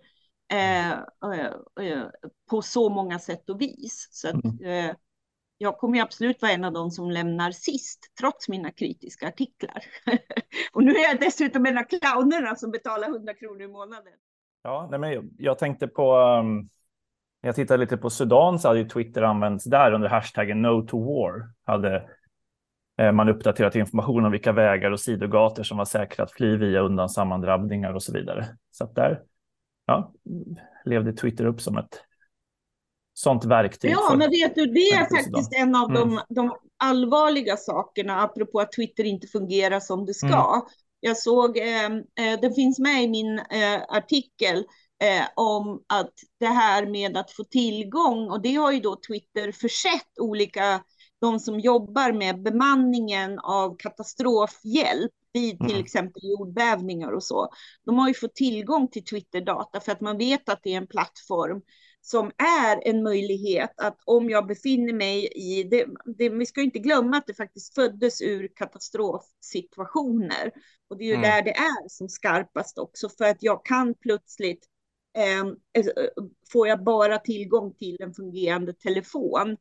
eh, 0.51 0.91
eh, 0.91 1.85
eh 1.87 2.05
på 2.49 2.61
så 2.61 2.89
många 2.89 3.19
sätt 3.19 3.49
och 3.49 3.61
vis. 3.61 4.07
Så 4.11 4.27
att, 4.27 4.43
mm. 4.43 4.89
eh, 4.89 4.95
jag 5.63 5.77
kommer 5.77 6.01
absolut 6.01 6.41
vara 6.41 6.51
en 6.51 6.63
av 6.63 6.73
dem 6.73 6.91
som 6.91 7.11
lämnar 7.11 7.51
sist, 7.51 7.99
trots 8.19 8.49
mina 8.49 8.71
kritiska 8.71 9.27
artiklar. 9.27 9.83
och 10.73 10.83
nu 10.83 10.91
är 10.91 11.09
jag 11.09 11.19
dessutom 11.19 11.65
en 11.65 11.77
av 11.77 11.83
clownerna 11.83 12.55
som 12.55 12.71
betalar 12.71 13.07
100 13.07 13.33
kronor 13.33 13.61
i 13.61 13.67
månaden. 13.67 14.13
Ja, 14.63 14.87
nej, 14.91 14.99
men 14.99 15.11
jag, 15.11 15.29
jag 15.37 15.59
tänkte 15.59 15.87
på, 15.87 16.17
um, 16.17 16.69
jag 17.41 17.55
tittade 17.55 17.77
lite 17.77 17.97
på 17.97 18.09
Sudan 18.09 18.59
så 18.59 18.67
hade 18.67 18.79
ju 18.79 18.89
Twitter 18.89 19.21
använts 19.21 19.65
där 19.65 19.91
under 19.91 20.09
hashtaggen 20.09 20.61
no 20.61 20.87
to 20.87 20.99
war. 20.99 21.49
Hade 21.63 22.09
eh, 22.97 23.11
man 23.11 23.29
uppdaterat 23.29 23.75
information 23.75 24.25
om 24.25 24.31
vilka 24.31 24.51
vägar 24.51 24.91
och 24.91 24.99
sidogator 24.99 25.63
som 25.63 25.77
var 25.77 25.85
säkra 25.85 26.23
att 26.23 26.31
fly 26.31 26.57
via 26.57 26.79
undan 26.79 27.09
sammandrabbningar 27.09 27.93
och 27.93 28.03
så 28.03 28.13
vidare. 28.13 28.45
Så 28.71 28.83
att 28.83 28.95
där 28.95 29.21
ja, 29.85 30.13
levde 30.85 31.13
Twitter 31.13 31.45
upp 31.45 31.61
som 31.61 31.77
ett 31.77 32.03
sånt 33.13 33.45
verktyg. 33.45 33.91
Ja, 33.91 34.07
för, 34.09 34.17
men 34.17 34.29
vet 34.29 34.55
du, 34.55 34.65
det 34.65 34.89
är 34.89 35.17
faktiskt 35.17 35.53
en 35.53 35.75
av 35.75 35.89
mm. 35.89 36.09
de, 36.09 36.21
de 36.35 36.55
allvarliga 36.77 37.57
sakerna, 37.57 38.21
apropå 38.21 38.59
att 38.59 38.71
Twitter 38.71 39.03
inte 39.03 39.27
fungerar 39.27 39.79
som 39.79 40.05
det 40.05 40.13
ska. 40.13 40.53
Mm. 40.53 40.65
Jag 40.99 41.17
såg, 41.17 41.57
eh, 41.57 41.85
eh, 41.85 42.39
det 42.41 42.55
finns 42.55 42.79
med 42.79 43.03
i 43.03 43.07
min 43.07 43.39
eh, 43.39 43.81
artikel 43.89 44.57
eh, 45.03 45.25
om 45.35 45.83
att 45.87 46.13
det 46.39 46.45
här 46.45 46.85
med 46.85 47.17
att 47.17 47.31
få 47.31 47.43
tillgång, 47.43 48.31
och 48.31 48.41
det 48.41 48.55
har 48.55 48.71
ju 48.71 48.79
då 48.79 48.97
Twitter 49.07 49.51
försett 49.51 50.19
olika, 50.19 50.83
de 51.21 51.39
som 51.39 51.59
jobbar 51.59 52.11
med 52.11 52.43
bemanningen 52.43 53.39
av 53.39 53.75
katastrofhjälp 53.77 55.11
vid 55.33 55.59
till 55.59 55.71
mm. 55.71 55.83
exempel 55.83 56.21
jordbävningar 56.23 57.11
och 57.11 57.23
så. 57.23 57.49
De 57.85 57.97
har 57.97 58.07
ju 58.07 58.13
fått 58.13 58.35
tillgång 58.35 58.87
till 58.87 59.05
Twitter-data 59.05 59.79
för 59.79 59.91
att 59.91 60.01
man 60.01 60.17
vet 60.17 60.49
att 60.49 60.59
det 60.63 60.73
är 60.73 60.77
en 60.77 60.87
plattform 60.87 61.61
som 62.05 62.31
är 62.37 62.87
en 62.87 63.03
möjlighet 63.03 63.73
att 63.77 63.97
om 64.05 64.29
jag 64.29 64.47
befinner 64.47 64.93
mig 64.93 65.27
i, 65.27 65.63
det, 65.63 65.85
det, 66.17 66.29
vi 66.29 66.45
ska 66.45 66.61
inte 66.61 66.79
glömma 66.79 67.17
att 67.17 67.27
det 67.27 67.33
faktiskt 67.33 67.75
föddes 67.75 68.21
ur 68.21 68.47
katastrofsituationer. 68.55 70.51
Och 70.89 70.97
det 70.97 71.03
är 71.03 71.07
ju 71.07 71.13
mm. 71.13 71.29
där 71.29 71.41
det 71.41 71.55
är 71.55 71.89
som 71.89 72.09
skarpast 72.09 72.77
också, 72.77 73.09
för 73.09 73.25
att 73.25 73.43
jag 73.43 73.65
kan 73.65 73.93
plötsligt, 73.93 74.65
eh, 75.17 75.45
får 76.51 76.67
jag 76.67 76.83
bara 76.83 77.17
tillgång 77.17 77.73
till 77.73 77.97
en 78.01 78.13
fungerande 78.13 78.73
telefon, 78.73 79.51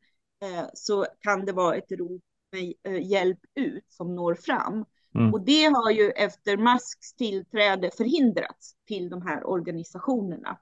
eh, 0.43 0.65
så 0.73 1.05
kan 1.19 1.45
det 1.45 1.51
vara 1.51 1.75
ett 1.75 1.91
rop 1.91 2.23
med 2.51 2.73
eh, 2.83 3.11
hjälp 3.11 3.39
ut 3.55 3.85
som 3.89 4.15
når 4.15 4.35
fram. 4.35 4.85
Mm. 5.15 5.33
Och 5.33 5.45
det 5.45 5.65
har 5.65 5.91
ju 5.91 6.09
efter 6.09 6.57
Musks 6.57 7.13
tillträde 7.13 7.91
förhindrats 7.97 8.75
till 8.87 9.09
de 9.09 9.21
här 9.21 9.47
organisationerna. 9.47 10.57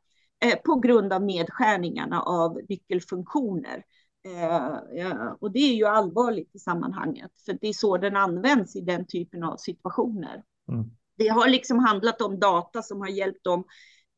Eh, 0.46 0.56
på 0.56 0.76
grund 0.76 1.14
av 1.14 1.24
nedskärningarna 1.24 2.22
av 2.22 2.60
nyckelfunktioner. 2.70 3.84
Eh, 4.26 5.34
och 5.40 5.52
det 5.52 5.60
är 5.60 5.74
ju 5.74 5.86
allvarligt 5.86 6.56
i 6.56 6.60
sammanhanget, 6.60 7.32
för 7.46 7.58
det 7.62 7.68
är 7.68 7.74
så 7.74 7.98
den 7.98 8.16
används 8.16 8.76
i 8.76 8.82
den 8.82 9.08
typen 9.08 9.44
av 9.44 9.58
situationer. 9.58 10.44
Mm. 10.68 10.92
Det 11.18 11.28
har 11.28 11.50
liksom 11.50 11.80
handlat 11.80 12.22
om 12.22 12.40
data 12.40 12.82
som 12.82 13.02
har 13.02 13.08
hjälpt 13.08 13.44
dem 13.44 13.64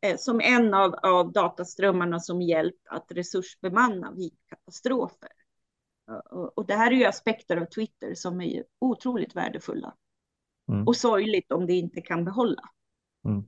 eh, 0.02 0.18
som 0.18 0.42
en 0.42 0.74
av, 0.74 0.94
av 0.94 1.32
dataströmmarna 1.32 2.20
som 2.20 2.42
hjälpt 2.42 2.88
att 2.90 3.12
resursbemanna 3.12 4.12
vid 4.12 4.34
katastrofer. 4.50 5.32
Och, 6.32 6.58
och 6.58 6.66
det 6.66 6.76
här 6.76 6.92
är 6.92 6.96
ju 6.96 7.06
aspekter 7.06 7.58
av 7.58 7.66
Twitter 7.66 8.14
som 8.16 8.42
är 8.42 8.64
otroligt 8.80 9.36
värdefulla. 9.36 9.94
Mm. 10.70 10.88
Och 10.88 10.96
sorgligt 10.96 11.52
om 11.52 11.66
det 11.66 11.74
inte 11.74 12.02
kan 12.02 12.26
behålla. 12.26 12.70
Mm. 13.26 13.48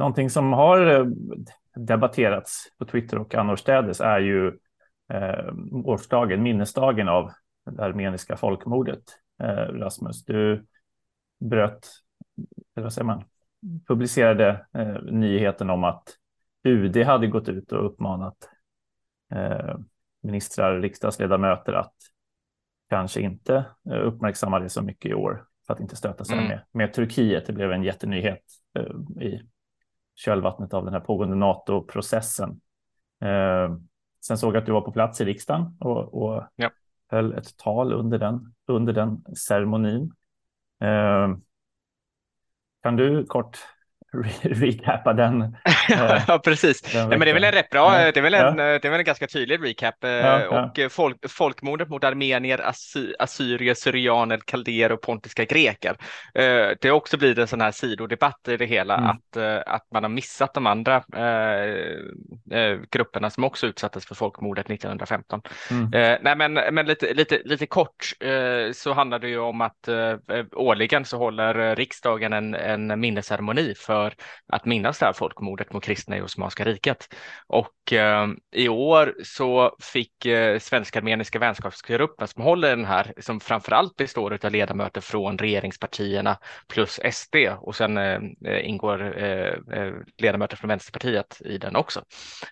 Någonting 0.00 0.30
som 0.30 0.52
har 0.52 0.86
eh, 0.86 1.06
debatterats 1.74 2.64
på 2.78 2.84
Twitter 2.84 3.18
och 3.18 3.34
annorstädes 3.34 4.00
är 4.00 4.20
ju 4.20 4.46
eh, 5.12 5.54
årsdagen, 5.84 6.42
minnesdagen 6.42 7.08
av 7.08 7.32
det 7.70 7.84
armeniska 7.84 8.36
folkmordet. 8.36 9.02
Eh, 9.42 9.72
Rasmus, 9.72 10.24
du 10.24 10.66
bröt, 11.40 11.88
eller 12.76 12.82
vad 12.82 12.92
säger 12.92 13.06
man, 13.06 13.24
publicerade 13.88 14.66
eh, 14.74 15.02
nyheten 15.02 15.70
om 15.70 15.84
att 15.84 16.02
UD 16.64 16.96
hade 16.96 17.26
gått 17.26 17.48
ut 17.48 17.72
och 17.72 17.86
uppmanat 17.86 18.50
eh, 19.34 19.76
ministrar 20.22 20.74
och 20.74 20.82
riksdagsledamöter 20.82 21.72
att 21.72 21.94
kanske 22.88 23.20
inte 23.20 23.64
eh, 23.90 24.06
uppmärksamma 24.06 24.58
det 24.58 24.68
så 24.68 24.82
mycket 24.82 25.10
i 25.10 25.14
år 25.14 25.44
för 25.66 25.74
att 25.74 25.80
inte 25.80 25.96
stöta 25.96 26.24
sig 26.24 26.36
mm. 26.36 26.48
med, 26.48 26.60
med 26.72 26.92
Turkiet. 26.92 27.46
Det 27.46 27.52
blev 27.52 27.72
en 27.72 27.82
jättenyhet 27.82 28.42
i 29.20 29.40
kölvattnet 30.24 30.74
av 30.74 30.84
den 30.84 30.94
här 30.94 31.00
pågående 31.00 31.36
NATO-processen. 31.36 32.60
Eh, 33.20 33.76
sen 34.24 34.38
såg 34.38 34.54
jag 34.54 34.60
att 34.60 34.66
du 34.66 34.72
var 34.72 34.80
på 34.80 34.92
plats 34.92 35.20
i 35.20 35.24
riksdagen 35.24 35.76
och, 35.80 36.22
och 36.22 36.44
ja. 36.56 36.70
höll 37.08 37.32
ett 37.32 37.56
tal 37.56 37.92
under 37.92 38.18
den, 38.18 38.54
under 38.66 38.92
den 38.92 39.24
ceremonin. 39.36 40.12
Eh, 40.80 41.36
kan 42.82 42.96
du 42.96 43.26
kort 43.26 43.58
recappa 44.42 45.12
den. 45.12 45.56
Eh, 45.90 46.22
ja, 46.28 46.38
precis. 46.44 46.80
Den 46.80 47.08
men 47.08 47.20
det 47.20 47.30
är 47.30 47.34
väl 47.34 47.44
en 47.44 47.52
rätt 47.52 47.70
bra, 47.70 48.00
ja. 48.00 48.12
det, 48.12 48.20
är 48.20 48.22
väl 48.22 48.34
en, 48.34 48.58
ja. 48.58 48.64
det 48.64 48.84
är 48.84 48.90
väl 48.90 49.00
en 49.00 49.04
ganska 49.04 49.26
tydlig 49.26 49.64
recap. 49.64 50.04
Eh, 50.04 50.10
ja, 50.10 50.60
och 50.60 50.92
folk, 50.92 51.30
folkmordet 51.30 51.88
mot 51.88 52.04
armenier, 52.04 52.60
assy, 52.68 53.14
assyrier, 53.18 53.74
syrianer, 53.74 54.40
kaldéer 54.44 54.92
och 54.92 55.00
pontiska 55.00 55.44
greker. 55.44 55.96
Eh, 56.34 56.68
det 56.80 56.84
har 56.84 56.90
också 56.90 57.16
blivit 57.16 57.38
en 57.38 57.46
sån 57.46 57.60
här 57.60 57.70
sidodebatt 57.70 58.48
i 58.48 58.56
det 58.56 58.66
hela, 58.66 58.96
mm. 58.96 59.10
att, 59.10 59.36
att 59.66 59.86
man 59.92 60.02
har 60.02 60.10
missat 60.10 60.54
de 60.54 60.66
andra 60.66 60.96
äh, 60.96 62.78
grupperna 62.90 63.30
som 63.30 63.44
också 63.44 63.66
utsattes 63.66 64.06
för 64.06 64.14
folkmordet 64.14 64.70
1915. 64.70 65.40
Mm. 65.70 66.18
nej, 66.22 66.36
men, 66.36 66.74
men 66.74 66.86
lite, 66.86 67.14
lite, 67.14 67.40
lite 67.44 67.66
kort 67.66 68.12
så 68.72 68.92
handlar 68.92 69.18
det 69.18 69.28
ju 69.28 69.38
om 69.38 69.60
att 69.60 69.88
årligen 70.52 71.04
så 71.04 71.18
håller 71.18 71.76
riksdagen 71.76 72.32
en, 72.32 72.54
en 72.54 73.00
minnesceremoni 73.00 73.74
för 73.74 73.99
för 74.00 74.14
att 74.56 74.64
minnas 74.64 74.98
det 74.98 75.06
här 75.06 75.12
folkmordet 75.12 75.72
mot 75.72 75.84
kristna 75.84 76.16
i 76.16 76.22
Osmanska 76.22 76.64
riket. 76.64 77.14
Och 77.46 77.92
eh, 77.92 78.28
i 78.52 78.68
år 78.68 79.14
så 79.24 79.76
fick 79.80 80.26
eh, 80.26 80.58
Svenska 80.58 80.98
armeniska 80.98 81.38
vänskapsgruppen 81.38 82.28
som 82.28 82.42
håller 82.42 82.76
den 82.76 82.84
här, 82.84 83.12
som 83.18 83.40
framförallt 83.40 83.96
består 83.96 84.38
av 84.44 84.50
ledamöter 84.50 85.00
från 85.00 85.38
regeringspartierna 85.38 86.38
plus 86.68 87.00
SD 87.12 87.36
och 87.60 87.76
sen 87.76 87.96
eh, 87.96 88.20
eh 88.44 88.68
ingår 88.68 89.22
eh, 89.22 89.54
eh, 89.72 89.94
ledamöter 90.18 90.56
från 90.56 90.68
Vänsterpartiet 90.68 91.42
i 91.44 91.58
den 91.58 91.76
också. 91.76 92.02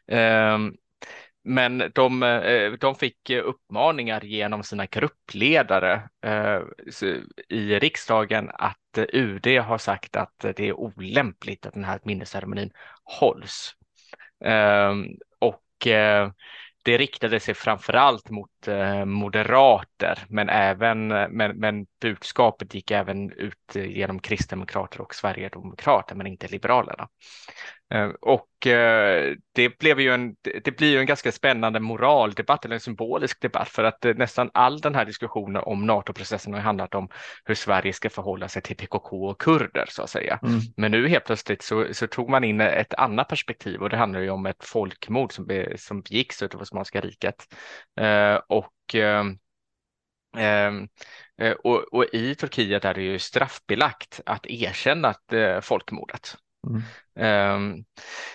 Ehm, 0.09 0.75
men 1.45 1.83
de, 1.95 2.23
eh, 2.23 2.73
de 2.73 2.95
fick 2.95 3.31
uppmaningar 3.31 4.25
genom 4.25 4.63
sina 4.63 4.87
gruppledare 4.87 6.03
i 7.49 7.79
riksdagen 7.79 8.51
att 8.55 8.88
UD 9.13 9.47
har 9.47 9.79
sagt 9.79 10.17
att 10.17 10.39
det 10.39 10.61
är 10.61 10.73
olämpligt 10.73 11.67
att 11.67 11.75
den 11.75 11.85
här 11.85 12.01
minnesceremonin 12.03 12.71
hålls. 13.05 13.75
Ehm, 14.45 15.07
och 15.39 15.87
eh, 15.87 16.31
det 16.83 16.99
riktade 16.99 17.41
sig 17.41 17.55
framför 17.55 17.93
allt 17.93 18.31
mot 18.31 18.51
moderater, 19.07 20.19
men 20.29 20.49
även 20.49 21.09
men, 21.09 21.59
men 21.59 21.87
budskapet 22.01 22.75
gick 22.75 22.91
även 22.91 23.33
ut 23.33 23.75
genom 23.75 24.19
kristdemokrater 24.19 25.01
och 25.01 25.15
sverigedemokrater, 25.15 26.15
men 26.15 26.27
inte 26.27 26.49
liberalerna. 26.49 27.09
Eh, 27.95 28.09
och 28.21 28.67
eh, 28.67 29.35
det, 29.53 29.79
blev 29.79 30.01
ju 30.01 30.15
en, 30.15 30.37
det 30.65 30.77
blir 30.77 30.91
ju 30.91 30.99
en 30.99 31.07
ganska 31.07 31.33
spännande 31.33 31.81
moraldebatt 31.81 32.65
eller 32.65 32.75
en 32.75 32.81
symbolisk 32.81 33.43
debatt 33.43 33.69
för 33.69 33.85
att 33.85 34.05
eh, 34.05 34.15
nästan 34.15 34.51
all 34.55 34.81
den 34.81 34.95
här 34.95 35.05
diskussionen 35.05 35.63
om 35.63 35.87
NATO-processen 35.87 36.55
har 36.55 36.61
handlat 36.61 36.95
om 36.95 37.09
hur 37.45 37.55
Sverige 37.55 37.93
ska 37.93 38.11
förhålla 38.11 38.49
sig 38.49 38.63
till 38.63 38.77
PKK 38.77 39.29
och 39.29 39.41
kurder 39.41 39.87
så 39.89 40.03
att 40.03 40.11
säga. 40.11 40.39
Mm. 40.43 40.61
Men 40.77 40.91
nu 40.91 41.09
helt 41.09 41.25
plötsligt 41.25 41.63
så, 41.63 41.87
så, 41.93 42.07
tog 42.07 42.29
man 42.31 42.45
in 42.45 42.61
ett 42.61 42.95
annat 42.95 43.29
perspektiv 43.29 43.83
och 43.83 43.91
det 43.91 43.97
handlar 43.97 44.21
ju 44.21 44.31
om 44.31 44.47
ett 44.47 44.65
folkmord 44.65 45.33
som, 45.33 45.47
be, 45.47 45.79
som 45.79 46.01
begicks 46.01 46.43
av 46.43 46.61
Osmanska 46.61 47.01
riket. 47.01 47.47
och 48.49 48.58
och, 51.65 51.95
och, 51.95 52.05
i 52.13 52.35
Turkiet 52.35 52.85
är 52.85 52.95
det 52.95 53.03
ju 53.03 53.19
straffbelagt 53.19 54.21
att 54.27 54.47
erkänna 54.47 55.09
att, 55.09 55.65
folkmordet. 55.65 56.37
Mm. 56.67 56.83
Um, 57.55 57.85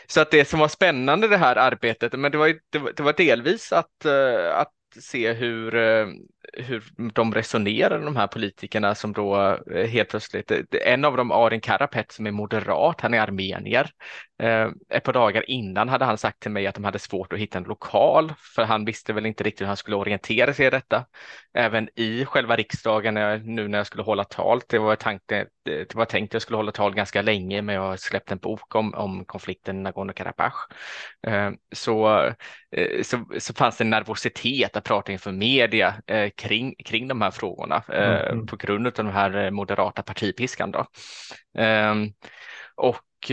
så 0.08 0.22
att 0.22 0.32
det 0.32 0.46
som 0.46 0.60
var 0.60 0.68
spännande 0.68 1.28
det 1.28 1.38
här 1.38 1.56
arbetet, 1.56 2.14
men 2.14 2.32
det 2.32 2.38
var, 2.38 2.60
det 2.70 3.00
var, 3.00 3.14
delvis 3.14 3.74
att, 3.74 4.06
att 4.54 4.74
se 5.00 5.34
hur, 5.34 5.76
hur 6.54 6.84
de 7.14 7.34
resonerar, 7.34 8.00
de 8.00 8.16
här 8.16 8.28
politikerna 8.28 8.96
som 8.96 9.14
då 9.14 9.60
eh, 9.72 9.88
helt 9.88 10.10
plötsligt, 10.10 10.52
eh, 10.52 10.60
en 10.82 11.06
av 11.06 11.18
dem, 11.18 11.32
Arin 11.32 11.62
Karapet 11.62 12.12
som 12.12 12.28
är 12.28 12.32
moderat, 12.32 13.02
han 13.02 13.14
är 13.14 13.20
armenier, 13.20 13.92
Eh, 14.44 14.70
ett 14.90 15.04
par 15.04 15.14
dagar 15.14 15.50
innan 15.50 15.90
hade 15.90 16.06
han 16.06 16.18
sagt 16.18 16.40
till 16.40 16.52
mig 16.52 16.68
att 16.68 16.76
de 16.76 16.84
hade 16.84 17.00
svårt 17.00 17.34
att 17.34 17.40
hitta 17.40 17.58
en 17.58 17.64
lokal, 17.64 18.34
för 18.56 18.64
han 18.64 18.86
visste 18.86 19.14
väl 19.14 19.26
inte 19.26 19.44
riktigt 19.44 19.62
hur 19.62 19.68
han 19.68 19.78
skulle 19.78 19.98
orientera 19.98 20.54
sig 20.54 20.68
i 20.68 20.70
detta. 20.70 21.06
Även 21.54 21.90
i 21.96 22.26
själva 22.26 22.56
riksdagen, 22.56 23.14
nu 23.56 23.68
när 23.68 23.78
jag 23.78 23.88
skulle 23.88 24.04
hålla 24.04 24.24
tal, 24.24 24.62
det 24.70 24.80
var, 24.80 24.96
tankt, 24.96 25.28
det 25.66 25.96
var 25.96 26.06
tänkt 26.06 26.30
att 26.30 26.34
jag 26.34 26.42
skulle 26.42 26.58
hålla 26.58 26.72
tal 26.72 26.96
ganska 26.96 27.22
länge, 27.22 27.62
men 27.62 27.76
jag 27.76 28.00
släppte 28.00 28.34
en 28.34 28.38
bok 28.38 28.76
om, 28.76 28.94
om 28.94 29.26
konflikten 29.26 29.88
Nagorno-Karabach. 29.88 30.54
Eh, 31.28 31.52
så, 31.76 32.18
eh, 32.72 33.02
så, 33.04 33.26
så 33.40 33.54
fanns 33.54 33.78
det 33.78 33.84
en 33.84 33.90
nervositet 33.90 34.78
att 34.78 34.84
prata 34.84 35.12
inför 35.12 35.32
media 35.32 35.96
eh, 36.08 36.30
kring, 36.36 36.76
kring 36.86 37.08
de 37.08 37.22
här 37.22 37.32
frågorna 37.32 37.84
mm. 37.88 38.46
på 38.46 38.56
grund 38.56 38.88
av 38.88 38.94
den 38.94 39.08
här 39.08 39.52
moderata 39.52 40.04
partipiskan. 40.04 40.72
Då. 40.72 40.86
Och 42.76 43.32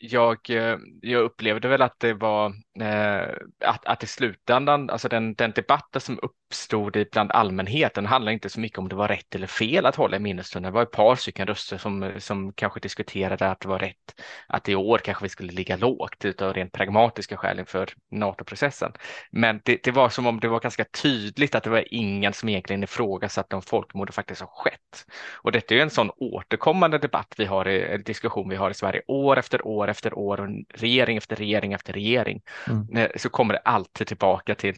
jag, 0.00 0.50
eh, 0.50 0.78
jag 1.02 1.22
upplevde 1.22 1.68
väl 1.68 1.82
att 1.82 2.00
det 2.00 2.14
var 2.14 2.46
eh, 2.80 3.34
att, 3.64 3.86
att 3.86 4.02
i 4.02 4.06
slutändan, 4.06 4.90
alltså 4.90 5.08
den, 5.08 5.34
den 5.34 5.50
debatten 5.50 6.00
som 6.00 6.18
uppstod 6.50 7.06
bland 7.12 7.32
allmänheten 7.32 8.06
handlar 8.06 8.32
inte 8.32 8.48
så 8.48 8.60
mycket 8.60 8.78
om 8.78 8.88
det 8.88 8.96
var 8.96 9.08
rätt 9.08 9.34
eller 9.34 9.46
fel 9.46 9.86
att 9.86 9.96
hålla 9.96 10.16
i 10.16 10.20
minnesstunden. 10.20 10.72
Det 10.72 10.74
var 10.74 10.82
ett 10.82 10.90
par 10.90 11.16
stycken 11.16 11.46
röster 11.46 11.78
som, 11.78 12.12
som 12.18 12.52
kanske 12.52 12.80
diskuterade 12.80 13.50
att 13.50 13.60
det 13.60 13.68
var 13.68 13.78
rätt 13.78 14.20
att 14.46 14.68
i 14.68 14.74
år 14.74 14.98
kanske 14.98 15.24
vi 15.24 15.28
skulle 15.28 15.52
ligga 15.52 15.76
lågt 15.76 16.24
utav 16.24 16.54
rent 16.54 16.72
pragmatiska 16.72 17.36
skäl 17.36 17.58
inför 17.58 17.88
NATO-processen. 18.10 18.92
Men 19.30 19.60
det, 19.64 19.84
det 19.84 19.90
var 19.90 20.08
som 20.08 20.26
om 20.26 20.40
det 20.40 20.48
var 20.48 20.60
ganska 20.60 20.84
tydligt 20.84 21.54
att 21.54 21.64
det 21.64 21.70
var 21.70 21.94
ingen 21.94 22.32
som 22.32 22.48
egentligen 22.48 22.82
ifrågasatte 22.82 23.56
om 23.56 23.62
folkmordet 23.62 24.14
faktiskt 24.14 24.40
har 24.40 24.48
skett. 24.48 25.06
Och 25.34 25.52
detta 25.52 25.74
är 25.74 25.78
en 25.78 25.90
sån 25.90 26.10
återkommande 26.16 26.98
debatt 26.98 27.34
vi 27.36 27.44
har 27.44 27.68
i, 27.68 27.98
diskussion 27.98 28.48
vi 28.48 28.56
har 28.56 28.70
i 28.70 28.74
Sverige 28.74 29.02
år 29.06 29.38
efter 29.38 29.66
år 29.66 29.88
efter 29.88 30.18
år 30.18 30.40
och 30.40 30.48
regering 30.74 31.16
efter 31.16 31.36
regering 31.36 31.72
efter 31.72 31.92
regering 31.92 32.42
mm. 32.68 32.80
Eh, 32.96 33.10
så 33.16 33.28
kommer 33.28 33.54
det 33.54 33.60
alltid 33.60 34.06
tillbaka 34.06 34.54
till 34.54 34.76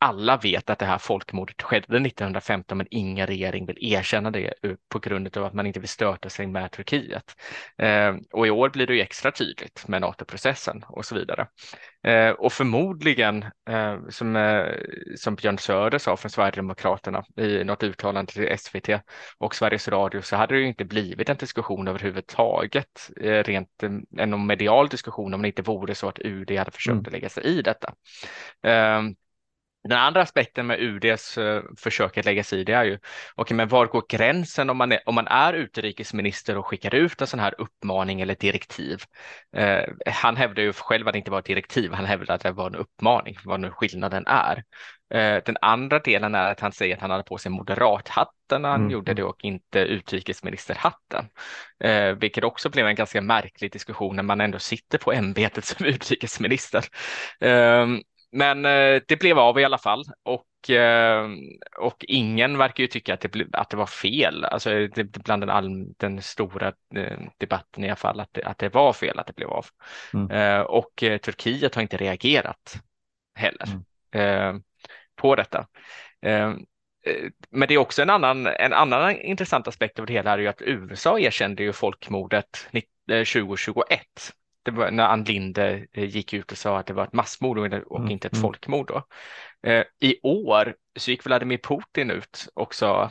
alla 0.00 0.36
vet 0.36 0.70
att 0.70 0.78
det 0.78 0.86
här 0.86 0.98
folkmordet 0.98 1.62
skedde 1.62 1.96
1915 1.96 2.78
men 2.78 2.86
ingen 2.90 3.26
regering 3.26 3.66
vill 3.66 3.78
erkänna 3.80 4.30
det 4.30 4.54
eh, 4.62 4.72
på 4.88 4.98
grund 4.98 5.36
av 5.36 5.44
att 5.44 5.54
man 5.54 5.66
inte 5.66 5.80
vill 5.80 5.88
stöta 5.88 6.28
sig 6.28 6.46
med 6.46 6.70
Turkiet. 6.70 7.34
Eh, 7.78 8.14
och 8.32 8.46
i 8.46 8.50
år 8.50 8.70
blir 8.70 8.86
det 8.86 8.94
ju 8.94 9.00
extra 9.00 9.30
tydligt 9.30 9.88
med 9.88 10.00
NATO-processen 10.00 10.84
och 10.88 11.04
så 11.04 11.14
vidare. 11.14 11.46
Eh, 12.06 12.30
och 12.30 12.52
förmodligen, 12.52 13.44
eh, 13.70 13.96
som, 14.08 14.36
eh, 14.36 14.66
som 15.16 15.34
Björn 15.34 15.58
Söder 15.58 15.98
sa 15.98 16.16
från 16.16 16.30
Sverigedemokraterna 16.30 17.24
i 17.36 17.64
något 17.64 17.82
uttalande 17.82 18.32
till 18.32 18.58
SVT 18.58 18.88
och 19.38 19.54
Sveriges 19.54 19.88
Radio 19.88 20.22
så 20.22 20.36
hade 20.36 20.54
det 20.54 20.60
ju 20.60 20.68
inte 20.68 20.84
blivit 20.84 21.28
en 21.28 21.36
diskussion 21.36 21.88
överhuvudtaget, 21.88 23.10
eh, 23.20 23.42
rent 23.42 23.82
en 24.18 24.46
medial 24.46 24.88
diskussion 24.88 25.34
om 25.34 25.42
det 25.42 25.48
inte 25.48 25.62
vore 25.62 25.94
så 25.94 26.08
att 26.08 26.18
UD 26.18 26.58
hade 26.58 26.70
försökt 26.70 26.92
mm. 26.92 27.12
lägga 27.12 27.28
sig 27.28 27.44
i 27.44 27.62
detta. 27.62 27.92
Den 29.84 29.98
andra 29.98 30.22
aspekten 30.22 30.66
med 30.66 30.80
UDs 30.80 31.38
uh, 31.38 31.62
försök 31.76 32.18
att 32.18 32.24
lägga 32.24 32.44
sig 32.44 32.60
i 32.60 32.64
det 32.64 32.72
är 32.72 32.84
ju, 32.84 32.98
okay, 33.36 33.56
men 33.56 33.68
var 33.68 33.86
går 33.86 34.04
gränsen 34.08 34.70
om 34.70 34.76
man, 34.76 34.92
är, 34.92 35.00
om 35.06 35.14
man 35.14 35.26
är 35.26 35.52
utrikesminister 35.52 36.56
och 36.58 36.66
skickar 36.66 36.94
ut 36.94 37.20
en 37.20 37.26
sån 37.26 37.40
här 37.40 37.54
uppmaning 37.58 38.20
eller 38.20 38.34
direktiv? 38.34 39.02
Uh, 39.56 40.12
han 40.12 40.36
hävdar 40.36 40.62
ju 40.62 40.72
själv 40.72 41.08
att 41.08 41.12
det 41.12 41.18
inte 41.18 41.30
var 41.30 41.38
ett 41.38 41.44
direktiv, 41.44 41.92
han 41.92 42.04
hävdar 42.04 42.34
att 42.34 42.40
det 42.40 42.50
var 42.50 42.66
en 42.66 42.74
uppmaning, 42.74 43.38
vad 43.44 43.60
nu 43.60 43.70
skillnaden 43.70 44.24
är. 44.26 44.56
Uh, 45.14 45.42
den 45.44 45.56
andra 45.60 45.98
delen 45.98 46.34
är 46.34 46.52
att 46.52 46.60
han 46.60 46.72
säger 46.72 46.94
att 46.94 47.00
han 47.00 47.10
hade 47.10 47.24
på 47.24 47.38
sig 47.38 47.52
moderathatten 47.52 48.62
när 48.62 48.68
han 48.68 48.80
mm. 48.80 48.92
gjorde 48.92 49.14
det 49.14 49.22
och 49.22 49.44
inte 49.44 49.78
utrikesministerhatten, 49.78 51.24
vilket 52.16 52.44
också 52.44 52.70
blev 52.70 52.86
en 52.86 52.94
ganska 52.94 53.20
märklig 53.20 53.72
diskussion 53.72 54.16
när 54.16 54.22
man 54.22 54.40
ändå 54.40 54.58
sitter 54.58 54.98
på 54.98 55.12
ämbetet 55.12 55.64
som 55.64 55.86
utrikesminister. 55.86 56.84
Men 58.30 58.64
eh, 58.64 59.02
det 59.08 59.20
blev 59.20 59.38
av 59.38 59.60
i 59.60 59.64
alla 59.64 59.78
fall 59.78 60.04
och, 60.22 60.70
eh, 60.70 61.28
och 61.78 62.04
ingen 62.08 62.58
verkar 62.58 62.82
ju 62.82 62.86
tycka 62.86 63.14
att 63.14 63.20
det, 63.20 63.46
att 63.52 63.70
det 63.70 63.76
var 63.76 63.86
fel. 63.86 64.44
Alltså 64.44 64.70
det, 64.70 65.04
bland 65.04 65.42
den, 65.42 65.50
all, 65.50 65.92
den 65.96 66.22
stora 66.22 66.72
eh, 66.94 67.18
debatten 67.38 67.84
i 67.84 67.88
alla 67.88 67.96
fall 67.96 68.20
att 68.20 68.28
det, 68.32 68.44
att 68.44 68.58
det 68.58 68.68
var 68.68 68.92
fel 68.92 69.18
att 69.18 69.26
det 69.26 69.36
blev 69.36 69.48
av. 69.48 69.66
Mm. 70.14 70.66
Och 70.66 70.92
Turkiet 70.96 71.74
har 71.74 71.82
inte 71.82 71.96
reagerat 71.96 72.80
heller 73.34 73.68
mm. 74.12 74.62
på 75.16 75.34
detta. 75.34 75.66
Men 77.50 77.68
det 77.68 77.74
är 77.74 77.78
också 77.78 78.02
en 78.02 78.10
annan, 78.10 78.46
en 78.46 78.72
annan 78.72 79.16
intressant 79.16 79.68
aspekt 79.68 79.98
av 79.98 80.06
det 80.06 80.12
hela 80.12 80.32
är 80.32 80.38
ju 80.38 80.46
att 80.46 80.62
USA 80.62 81.18
erkände 81.18 81.62
ju 81.62 81.72
folkmordet 81.72 82.68
2021 83.08 84.00
det 84.70 84.76
var 84.76 84.90
när 84.90 85.04
Ann 85.04 85.24
Linde 85.24 85.86
eh, 85.92 86.04
gick 86.04 86.32
ut 86.32 86.52
och 86.52 86.58
sa 86.58 86.78
att 86.78 86.86
det 86.86 86.92
var 86.92 87.04
ett 87.04 87.12
massmord 87.12 87.58
och 87.58 88.00
mm. 88.00 88.10
inte 88.10 88.28
ett 88.28 88.34
mm. 88.34 88.42
folkmord. 88.42 88.88
Då. 88.88 89.02
Eh, 89.70 89.84
I 90.00 90.20
år 90.22 90.74
så 90.96 91.10
gick 91.10 91.26
Vladimir 91.26 91.58
Putin 91.58 92.10
ut 92.10 92.48
också, 92.54 93.10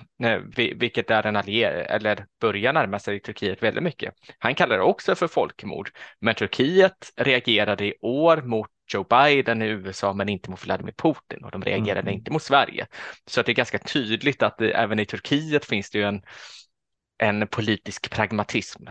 vilket 0.76 1.12
är 1.12 1.26
en 1.26 1.36
allierad, 1.36 1.86
eller 1.90 2.26
börjar 2.42 2.74
närma 2.74 3.00
sig 3.00 3.20
Turkiet 3.20 3.64
väldigt 3.64 3.84
mycket. 3.84 4.14
Han 4.40 4.56
kallar 4.56 4.78
det 4.78 4.84
också 4.84 5.16
för 5.16 5.28
folkmord, 5.28 5.90
men 6.20 6.36
Turkiet 6.36 7.14
reagerade 7.16 7.86
i 7.86 7.94
år 8.02 8.42
mot 8.42 8.70
Joe 8.94 9.04
Biden 9.04 9.62
i 9.62 9.66
USA 9.66 10.14
men 10.14 10.30
inte 10.30 10.50
mot 10.50 10.66
Vladimir 10.66 10.94
Putin 10.98 11.44
och 11.44 11.52
de 11.52 11.62
reagerade 11.62 12.02
mm. 12.02 12.14
inte 12.14 12.32
mot 12.32 12.44
Sverige. 12.44 12.88
Så 13.26 13.40
att 13.40 13.46
det 13.46 13.52
är 13.52 13.56
ganska 13.56 13.80
tydligt 13.80 14.44
att 14.44 14.58
det, 14.58 14.72
även 14.72 15.00
i 15.00 15.06
Turkiet 15.06 15.66
finns 15.66 15.90
det 15.90 15.98
ju 15.98 16.04
en, 16.04 16.22
en 17.18 17.48
politisk 17.48 18.12
pragmatism 18.12 18.84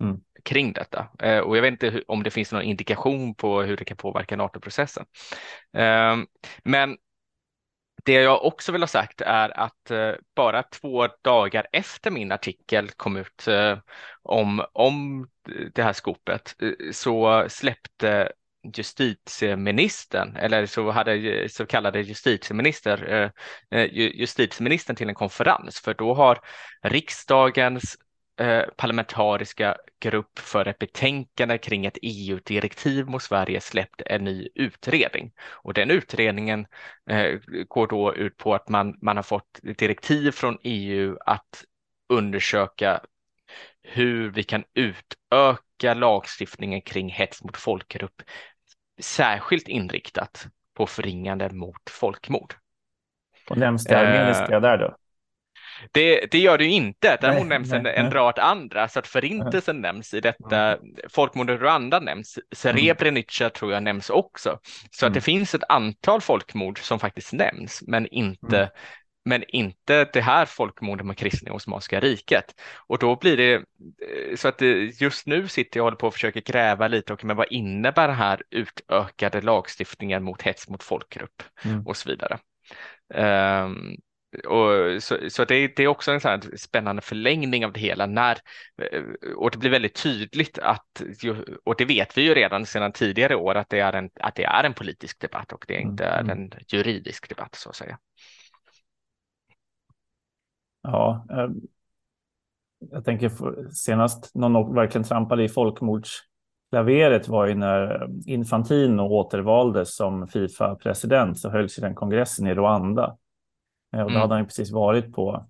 mm. 0.00 0.20
kring 0.44 0.72
detta. 0.72 1.08
Eh, 1.18 1.38
och 1.38 1.56
jag 1.56 1.62
vet 1.62 1.72
inte 1.72 2.02
om 2.08 2.22
det 2.22 2.30
finns 2.30 2.52
någon 2.52 2.62
indikation 2.62 3.34
på 3.34 3.62
hur 3.62 3.76
det 3.76 3.84
kan 3.84 3.96
påverka 3.96 4.36
NATO-processen. 4.36 5.04
Eh, 5.76 6.16
men 6.64 6.96
det 8.04 8.12
jag 8.12 8.44
också 8.44 8.72
vill 8.72 8.82
ha 8.82 8.88
sagt 8.88 9.20
är 9.20 9.58
att 9.58 9.90
eh, 9.90 10.12
bara 10.36 10.62
två 10.62 11.08
dagar 11.22 11.66
efter 11.72 12.10
min 12.10 12.32
artikel 12.32 12.90
kom 12.90 13.16
ut 13.16 13.48
eh, 13.48 13.78
om, 14.22 14.64
om 14.72 15.28
det 15.74 15.82
här 15.82 15.92
skopet 15.92 16.54
eh, 16.62 16.92
så 16.92 17.44
släppte 17.48 18.32
justitieministern, 18.76 20.36
eller 20.36 20.66
så 20.66 20.90
hade 20.90 21.48
så 21.48 21.66
kallade 21.66 22.00
justitieminister, 22.00 23.12
eh, 23.12 23.80
eh, 23.80 23.94
justitieministern 23.94 24.96
till 24.96 25.08
en 25.08 25.14
konferens, 25.14 25.80
för 25.80 25.94
då 25.94 26.14
har 26.14 26.38
riksdagens 26.82 27.96
Eh, 28.40 28.64
parlamentariska 28.76 29.76
grupp 30.00 30.38
för 30.38 30.68
ett 30.68 30.78
betänkande 30.78 31.58
kring 31.58 31.86
ett 31.86 31.98
EU-direktiv 32.02 33.06
mot 33.06 33.22
Sverige 33.22 33.60
släppt 33.60 34.02
en 34.06 34.24
ny 34.24 34.48
utredning. 34.54 35.32
Och 35.50 35.74
den 35.74 35.90
utredningen 35.90 36.66
eh, 37.10 37.38
går 37.68 37.86
då 37.86 38.14
ut 38.14 38.36
på 38.36 38.54
att 38.54 38.68
man, 38.68 38.98
man 39.02 39.16
har 39.16 39.22
fått 39.22 39.60
direktiv 39.62 40.30
från 40.30 40.58
EU 40.62 41.16
att 41.26 41.64
undersöka 42.08 43.00
hur 43.82 44.30
vi 44.30 44.42
kan 44.42 44.64
utöka 44.74 45.94
lagstiftningen 45.94 46.82
kring 46.82 47.08
hets 47.08 47.44
mot 47.44 47.56
folkgrupp, 47.56 48.22
särskilt 49.00 49.68
inriktat 49.68 50.46
på 50.74 50.86
förringande 50.86 51.50
mot 51.50 51.90
folkmord. 51.90 52.54
Och 53.50 53.58
nämns 53.58 53.84
det 53.84 53.98
armeniska 53.98 54.54
eh, 54.54 54.60
där 54.60 54.78
då? 54.78 54.96
Det, 55.92 56.26
det 56.30 56.38
gör 56.38 56.58
det 56.58 56.64
ju 56.64 56.70
inte. 56.70 57.18
Däremot 57.20 57.46
nämns 57.46 57.72
en, 57.72 57.86
en 57.86 58.10
rad 58.10 58.38
andra, 58.38 58.88
så 58.88 58.98
att 58.98 59.06
förintelsen 59.06 59.80
nämns 59.80 60.14
i 60.14 60.20
detta. 60.20 60.78
Folkmordet 61.08 61.60
i 61.60 61.62
Rwanda 61.62 62.00
nämns. 62.00 62.38
Srebrenica 62.52 63.44
mm. 63.44 63.52
tror 63.52 63.72
jag 63.72 63.82
nämns 63.82 64.10
också. 64.10 64.58
Så 64.90 65.06
att 65.06 65.14
det 65.14 65.18
mm. 65.18 65.22
finns 65.22 65.54
ett 65.54 65.64
antal 65.68 66.20
folkmord 66.20 66.78
som 66.78 66.98
faktiskt 66.98 67.32
nämns, 67.32 67.82
men 67.86 68.06
inte 68.06 68.56
mm. 68.56 68.68
men 69.24 69.44
inte 69.48 70.04
det 70.04 70.20
här 70.20 70.46
folkmordet 70.46 71.06
med 71.06 71.16
kristna 71.16 71.50
i 71.50 71.52
Osmanska 71.52 72.00
riket. 72.00 72.44
Och 72.86 72.98
då 72.98 73.16
blir 73.16 73.36
det 73.36 73.54
eh, 73.54 74.36
så 74.36 74.48
att 74.48 74.60
just 75.00 75.26
nu 75.26 75.48
sitter 75.48 75.78
jag 75.78 75.84
och 75.84 75.86
håller 75.86 75.96
på 75.96 76.06
att 76.06 76.14
försöka 76.14 76.40
gräva 76.40 76.88
lite 76.88 77.12
och 77.12 77.24
men 77.24 77.36
vad 77.36 77.46
innebär 77.50 78.08
den 78.08 78.16
här 78.16 78.42
utökade 78.50 79.40
lagstiftningen 79.40 80.22
mot 80.22 80.42
hets 80.42 80.68
mot 80.68 80.82
folkgrupp 80.82 81.42
mm. 81.64 81.86
och 81.86 81.96
så 81.96 82.08
vidare. 82.08 82.38
Um, 83.14 83.96
och 84.48 85.02
så, 85.02 85.18
så 85.30 85.44
det, 85.44 85.76
det, 85.76 85.82
är 85.82 85.86
också 85.86 86.12
en 86.12 86.20
sån 86.20 86.40
spännande 86.58 87.02
förlängning 87.02 87.66
av 87.66 87.72
det 87.72 87.80
hela 87.80 88.06
när, 88.06 88.38
och 89.36 89.50
det 89.50 89.58
blir 89.58 89.70
väldigt 89.70 90.02
tydligt 90.02 90.58
att, 90.58 91.02
och 91.64 91.74
det 91.78 91.84
vet 91.84 92.18
vi 92.18 92.22
ju 92.22 92.34
redan 92.34 92.66
sedan 92.66 92.92
tidigare 92.92 93.36
år, 93.36 93.54
att 93.54 93.68
det 93.68 93.80
är 93.80 93.92
en, 93.92 94.10
att 94.20 94.34
det 94.34 94.44
är 94.44 94.64
en 94.64 94.74
politisk 94.74 95.20
debatt 95.20 95.52
och 95.52 95.64
det 95.68 95.76
är 95.76 95.80
inte 95.80 96.04
mm. 96.04 96.30
en 96.30 96.50
juridisk 96.68 97.28
debatt 97.28 97.54
så 97.54 97.68
att 97.68 97.76
säga. 97.76 97.98
Ja, 100.82 101.26
ehm, 101.30 101.60
jag 102.90 103.04
tänker 103.04 103.30
senast 103.70 104.34
någon 104.34 104.74
verkligen 104.74 105.04
trampade 105.04 105.44
i 105.44 105.48
folkmordsklaveret 105.48 107.28
var 107.28 107.46
ju 107.46 107.54
när 107.54 108.08
Infantino 108.26 109.02
återvaldes 109.02 109.96
som 109.96 110.26
Fifa-president 110.26 111.38
så 111.38 111.50
hölls 111.50 111.78
ju 111.78 111.80
den 111.80 111.94
kongressen 111.94 112.46
i 112.46 112.54
Rwanda. 112.54 113.16
Eh, 113.92 114.00
och 114.00 114.10
då 114.10 114.10
mm. 114.10 114.20
hade 114.20 114.34
han 114.34 114.44
precis 114.44 114.72
varit 114.72 115.12
på 115.12 115.46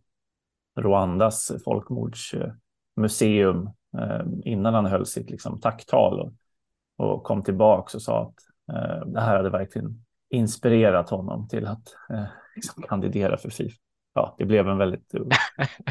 Rwandas 0.80 1.52
folkmordsmuseum 1.64 3.70
eh, 3.98 4.22
innan 4.44 4.74
han 4.74 4.86
höll 4.86 5.06
sitt 5.06 5.30
liksom, 5.30 5.60
tacktal 5.60 6.20
och, 6.20 6.32
och 6.96 7.22
kom 7.22 7.42
tillbaka 7.42 7.96
och 7.96 8.02
sa 8.02 8.22
att 8.22 8.34
eh, 8.76 9.06
det 9.06 9.20
här 9.20 9.36
hade 9.36 9.50
verkligen 9.50 10.04
inspirerat 10.30 11.10
honom 11.10 11.48
till 11.48 11.66
att 11.66 11.82
liksom, 12.56 12.82
kandidera 12.82 13.36
för 13.36 13.50
FIF. 13.50 13.72
Ja, 14.14 14.34
det 14.38 14.44
blev 14.44 14.68
en 14.68 14.78
väldigt 14.78 15.14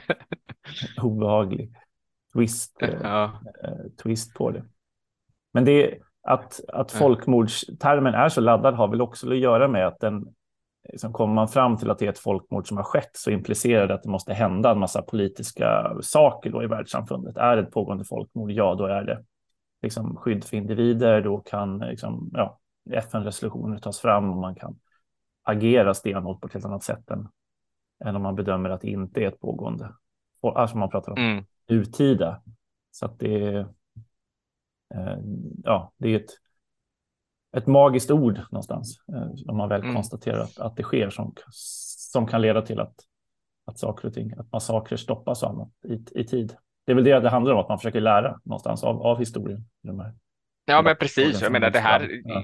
obehaglig 1.02 1.76
twist, 2.34 2.78
ja. 3.04 3.42
twist 4.04 4.34
på 4.34 4.52
det. 4.52 4.64
Men 5.54 5.66
det 5.66 6.00
att, 6.22 6.60
att 6.68 6.92
folkmordstermen 6.92 8.14
är 8.14 8.30
så 8.30 8.42
laddad 8.42 8.74
har 8.74 8.88
väl 8.88 9.02
också 9.02 9.32
att 9.32 9.38
göra 9.38 9.68
med 9.68 9.88
att 9.88 10.00
den 10.00 10.36
liksom 10.84 11.14
kommer 11.14 11.34
man 11.34 11.48
fram 11.48 11.78
till 11.78 11.90
att 11.90 12.00
det 12.00 12.06
är 12.06 12.10
ett 12.10 12.20
folkmord 12.20 12.68
som 12.68 12.78
har 12.78 12.84
skett 12.84 13.12
så 13.14 13.32
implicerar 13.32 13.88
det 13.88 13.94
att 13.94 14.04
det 14.04 14.10
måste 14.10 14.34
hända 14.34 14.72
en 14.72 14.80
massa 14.80 15.02
politiska 15.02 15.98
saker 16.02 16.50
då 16.50 16.64
i 16.64 16.68
världssamfundet. 16.68 17.38
Är 17.38 17.56
det 17.56 17.62
ett 17.62 17.72
pågående 17.72 18.06
folkmord, 18.06 18.52
ja 18.52 18.76
då 18.76 18.86
är 18.86 19.04
det 19.04 19.24
liksom 19.82 20.16
skydd 20.16 20.44
för 20.44 20.58
individer, 20.58 21.22
då 21.22 21.38
kan 21.38 21.80
liksom, 21.80 22.30
ja, 22.34 22.60
FN-resolutioner 22.92 23.78
tas 23.78 24.00
fram 24.00 24.30
och 24.30 24.38
man 24.38 24.56
kan 24.56 24.80
agera 25.44 25.94
stenhårt 25.94 26.42
på 26.42 26.48
ett 26.48 26.54
helt 26.54 26.66
annat 26.66 26.84
sätt 26.84 27.12
än, 27.12 27.28
än 28.06 28.16
om 28.16 28.22
man 28.22 28.36
bedömer 28.36 28.70
att 28.70 28.82
det 28.82 28.90
inte 28.90 29.22
är 29.22 29.28
ett 29.28 29.40
pågående, 29.40 29.94
alltså 30.42 30.78
man 30.78 30.90
pratar 30.90 31.12
om 31.12 31.18
mm. 31.18 31.46
urtida. 31.68 32.42
Så 32.92 33.06
att 33.06 33.20
det 33.20 33.44
är, 33.44 33.60
eh, 34.96 35.18
ja, 35.64 35.94
det 35.98 36.10
är 36.10 36.16
ett 36.16 36.32
ett 37.58 37.68
magiskt 37.68 38.12
ord 38.12 38.40
någonstans. 38.52 39.02
Eh, 39.14 39.52
om 39.52 39.58
man 39.58 39.70
väl 39.70 39.82
mm. 39.82 39.96
konstaterar 39.96 40.40
att, 40.40 40.60
att 40.60 40.76
det 40.76 40.84
sker 40.84 41.10
som, 41.10 41.34
som 42.12 42.28
kan 42.28 42.42
leda 42.42 42.62
till 42.62 42.80
att, 42.80 42.96
att 43.66 43.80
saker 43.80 44.08
och 44.08 44.14
ting, 44.14 44.34
att 44.38 44.52
massakrer 44.52 44.98
stoppas 44.98 45.44
och 45.44 45.50
annat 45.50 45.70
i, 45.84 46.20
i 46.20 46.24
tid. 46.24 46.56
Det 46.86 46.92
är 46.92 46.96
väl 46.96 47.04
det 47.04 47.20
det 47.20 47.30
handlar 47.30 47.54
om, 47.54 47.60
att 47.60 47.70
man 47.70 47.78
försöker 47.78 48.02
lära 48.02 48.40
någonstans 48.44 48.84
av, 48.84 49.02
av 49.02 49.20
historien. 49.20 49.66
De 49.84 50.00
här, 50.00 50.14
ja, 50.66 50.82
men 50.82 50.96
precis. 50.96 51.42
Jag 51.42 51.52
menar 51.52 51.70
det 51.70 51.80
här, 51.80 52.22
ja 52.24 52.44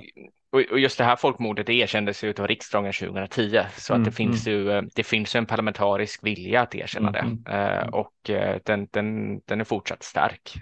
och 0.56 0.80
just 0.80 0.98
det 0.98 1.04
här 1.04 1.16
folkmordet 1.16 1.70
erkändes 1.70 2.24
ju 2.24 2.34
av 2.40 2.48
riksdagen 2.48 2.94
2010 2.94 3.62
så 3.78 3.94
mm, 3.94 4.02
att 4.02 4.16
det 4.16 4.22
mm, 4.22 4.32
finns 4.32 4.48
mm. 4.48 4.60
ju 4.60 4.72
eh, 4.72 4.82
det 4.96 5.04
finns 5.04 5.36
en 5.36 5.46
parlamentarisk 5.46 6.24
vilja 6.24 6.62
att 6.62 6.76
erkänna 6.76 7.10
mm, 7.10 7.44
det 7.46 7.52
mm. 7.52 7.80
Eh, 7.80 7.88
och 7.88 8.30
eh, 8.30 8.60
den, 8.66 8.88
den, 8.92 9.40
den 9.40 9.60
är 9.60 9.64
fortsatt 9.64 10.04
stark 10.04 10.54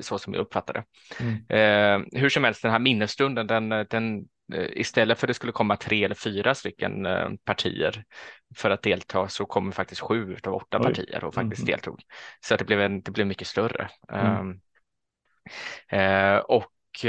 så 0.00 0.18
som 0.18 0.34
jag 0.34 0.40
uppfattar 0.40 0.74
det. 0.74 0.84
Mm. 1.20 2.06
Hur 2.12 2.28
som 2.28 2.44
helst 2.44 2.62
den 2.62 2.70
här 2.70 2.78
minnesstunden 2.78 3.46
den, 3.46 3.68
den 3.68 4.24
istället 4.52 5.18
för 5.18 5.26
att 5.26 5.28
det 5.28 5.34
skulle 5.34 5.52
komma 5.52 5.76
tre 5.76 6.04
eller 6.04 6.14
fyra 6.14 6.54
stycken 6.54 7.06
partier 7.44 8.04
för 8.56 8.70
att 8.70 8.82
delta 8.82 9.28
så 9.28 9.46
kommer 9.46 9.72
faktiskt 9.72 10.00
sju 10.00 10.36
av 10.44 10.54
åtta 10.54 10.78
Oj. 10.78 10.84
partier 10.84 11.24
och 11.24 11.34
faktiskt 11.34 11.66
deltog. 11.66 12.02
Så 12.40 12.54
att 12.54 12.58
det 12.58 12.64
blev 12.64 12.80
en, 12.80 13.02
det 13.02 13.10
blev 13.10 13.26
mycket 13.26 13.46
större. 13.46 13.88
Um, 14.12 14.60
och 16.48 17.04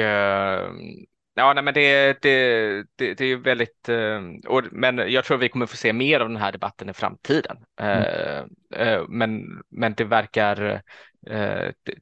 Ja, 1.34 1.54
nej, 1.54 1.63
men 1.63 1.74
det, 1.74 2.22
det, 2.22 2.86
det, 2.96 3.13
det 3.13 3.26
är 3.26 3.36
väldigt, 3.36 3.89
eh, 3.89 4.22
och, 4.48 4.63
men 4.72 5.12
jag 5.12 5.26
tror 5.26 5.38
vi 5.38 5.50
kommer 5.50 5.65
få 5.65 5.78
se 5.78 5.94
mer 5.94 6.20
av 6.20 6.30
den 6.30 6.38
här 6.38 6.52
debatten 6.52 6.89
i 6.89 6.94
framtiden. 6.94 7.58
Mm. 7.76 8.04
Eh, 8.04 8.44
eh, 8.82 9.04
men, 9.08 9.62
men 9.70 9.94
det 9.94 10.04
verkar, 10.04 10.82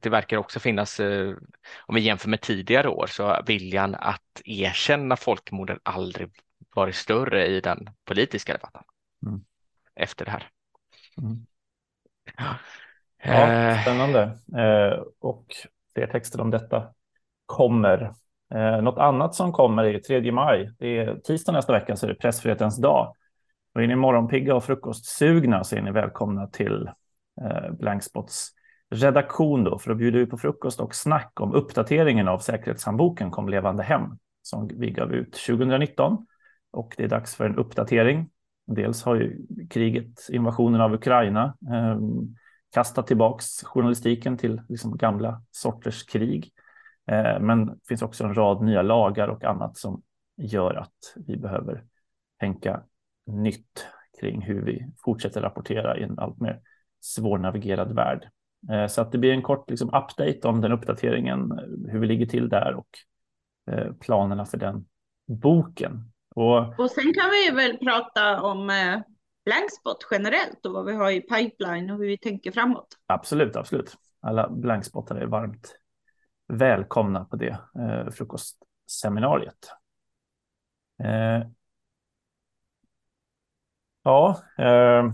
det 0.00 0.06
verkar 0.06 0.36
också 0.36 0.60
finnas, 0.60 1.00
om 1.80 1.94
vi 1.94 2.00
jämför 2.00 2.28
med 2.28 2.40
tidigare 2.40 2.88
år, 2.88 3.06
så 3.06 3.42
viljan 3.46 3.94
att 3.94 4.42
erkänna 4.44 5.16
folkmorden 5.16 5.78
aldrig 5.82 6.30
varit 6.74 6.94
större 6.94 7.46
i 7.46 7.60
den 7.60 7.90
politiska 8.04 8.52
debatten 8.52 8.82
mm. 9.26 9.40
efter 9.94 10.24
det 10.24 10.30
här. 10.30 10.48
Mm. 11.18 11.46
Ja, 13.22 13.82
spännande. 13.82 14.38
och 15.20 15.46
fler 15.94 16.06
texter 16.06 16.40
om 16.40 16.50
detta 16.50 16.94
kommer 17.46 18.12
Eh, 18.54 18.82
något 18.82 18.98
annat 18.98 19.34
som 19.34 19.52
kommer 19.52 19.84
är 19.84 19.98
3 19.98 20.32
maj. 20.32 20.70
Det 20.78 20.98
är 20.98 21.16
tisdag 21.16 21.52
nästa 21.52 21.72
vecka 21.72 21.96
så 21.96 22.06
är 22.06 22.08
det 22.08 22.14
pressfrihetens 22.14 22.76
dag. 22.76 23.14
Och 23.74 23.82
är 23.82 23.86
ni 23.86 23.96
morgonpigga 23.96 24.54
och 24.54 24.64
frukostsugna 24.64 25.64
så 25.64 25.76
är 25.76 25.82
ni 25.82 25.90
välkomna 25.90 26.46
till 26.46 26.90
eh, 27.42 27.72
Blankspots 27.72 28.50
redaktion 28.90 29.64
då 29.64 29.78
för 29.78 29.90
att 29.90 29.98
bjuda 29.98 30.18
ut 30.18 30.30
på 30.30 30.38
frukost 30.38 30.80
och 30.80 30.94
snack 30.94 31.40
om 31.40 31.54
uppdateringen 31.54 32.28
av 32.28 32.38
säkerhetshandboken 32.38 33.30
Kom 33.30 33.48
levande 33.48 33.82
hem 33.82 34.02
som 34.42 34.70
vi 34.76 34.90
gav 34.90 35.12
ut 35.12 35.32
2019. 35.32 36.26
Och 36.70 36.94
det 36.96 37.04
är 37.04 37.08
dags 37.08 37.34
för 37.34 37.44
en 37.44 37.56
uppdatering. 37.56 38.30
Dels 38.66 39.02
har 39.02 39.14
ju 39.14 39.46
kriget, 39.70 40.28
invasionen 40.30 40.80
av 40.80 40.94
Ukraina, 40.94 41.56
eh, 41.72 41.98
kastat 42.74 43.06
tillbaks 43.06 43.64
journalistiken 43.64 44.38
till 44.38 44.60
liksom 44.68 44.96
gamla 44.96 45.42
sorters 45.50 46.04
krig. 46.04 46.52
Eh, 47.10 47.40
men 47.40 47.66
det 47.66 47.86
finns 47.88 48.02
också 48.02 48.24
en 48.24 48.34
rad 48.34 48.62
nya 48.62 48.82
lagar 48.82 49.28
och 49.28 49.44
annat 49.44 49.76
som 49.76 50.02
gör 50.36 50.74
att 50.74 51.14
vi 51.26 51.36
behöver 51.36 51.84
tänka 52.40 52.82
nytt 53.26 53.86
kring 54.20 54.42
hur 54.42 54.62
vi 54.62 54.92
fortsätter 55.04 55.40
rapportera 55.40 55.98
i 55.98 56.02
en 56.02 56.18
allt 56.18 56.40
mer 56.40 56.60
svårnavigerad 57.00 57.94
värld. 57.94 58.28
Eh, 58.72 58.86
så 58.86 59.02
att 59.02 59.12
det 59.12 59.18
blir 59.18 59.32
en 59.32 59.42
kort 59.42 59.70
liksom, 59.70 59.88
update 59.88 60.40
om 60.48 60.60
den 60.60 60.72
uppdateringen, 60.72 61.58
hur 61.88 61.98
vi 61.98 62.06
ligger 62.06 62.26
till 62.26 62.48
där 62.48 62.74
och 62.74 62.88
eh, 63.70 63.92
planerna 63.92 64.46
för 64.46 64.58
den 64.58 64.86
boken. 65.26 66.12
Och, 66.34 66.80
och 66.80 66.90
sen 66.90 67.14
kan 67.14 67.30
vi 67.30 67.56
väl 67.56 67.78
prata 67.78 68.42
om 68.42 68.70
blankspot 69.44 70.06
generellt 70.10 70.66
och 70.66 70.72
vad 70.72 70.86
vi 70.86 70.92
har 70.92 71.10
i 71.10 71.20
pipeline 71.20 71.90
och 71.90 71.98
hur 71.98 72.06
vi 72.06 72.18
tänker 72.18 72.52
framåt. 72.52 72.86
Absolut, 73.06 73.56
absolut. 73.56 73.96
Alla 74.20 74.48
blankspotare 74.50 75.22
är 75.22 75.26
varmt 75.26 75.79
välkomna 76.50 77.24
på 77.24 77.36
det 77.36 77.58
eh, 77.78 78.10
frukostseminariet. 78.10 79.72
Eh, 81.02 81.46
ja, 84.02 84.40
eh, 84.58 85.12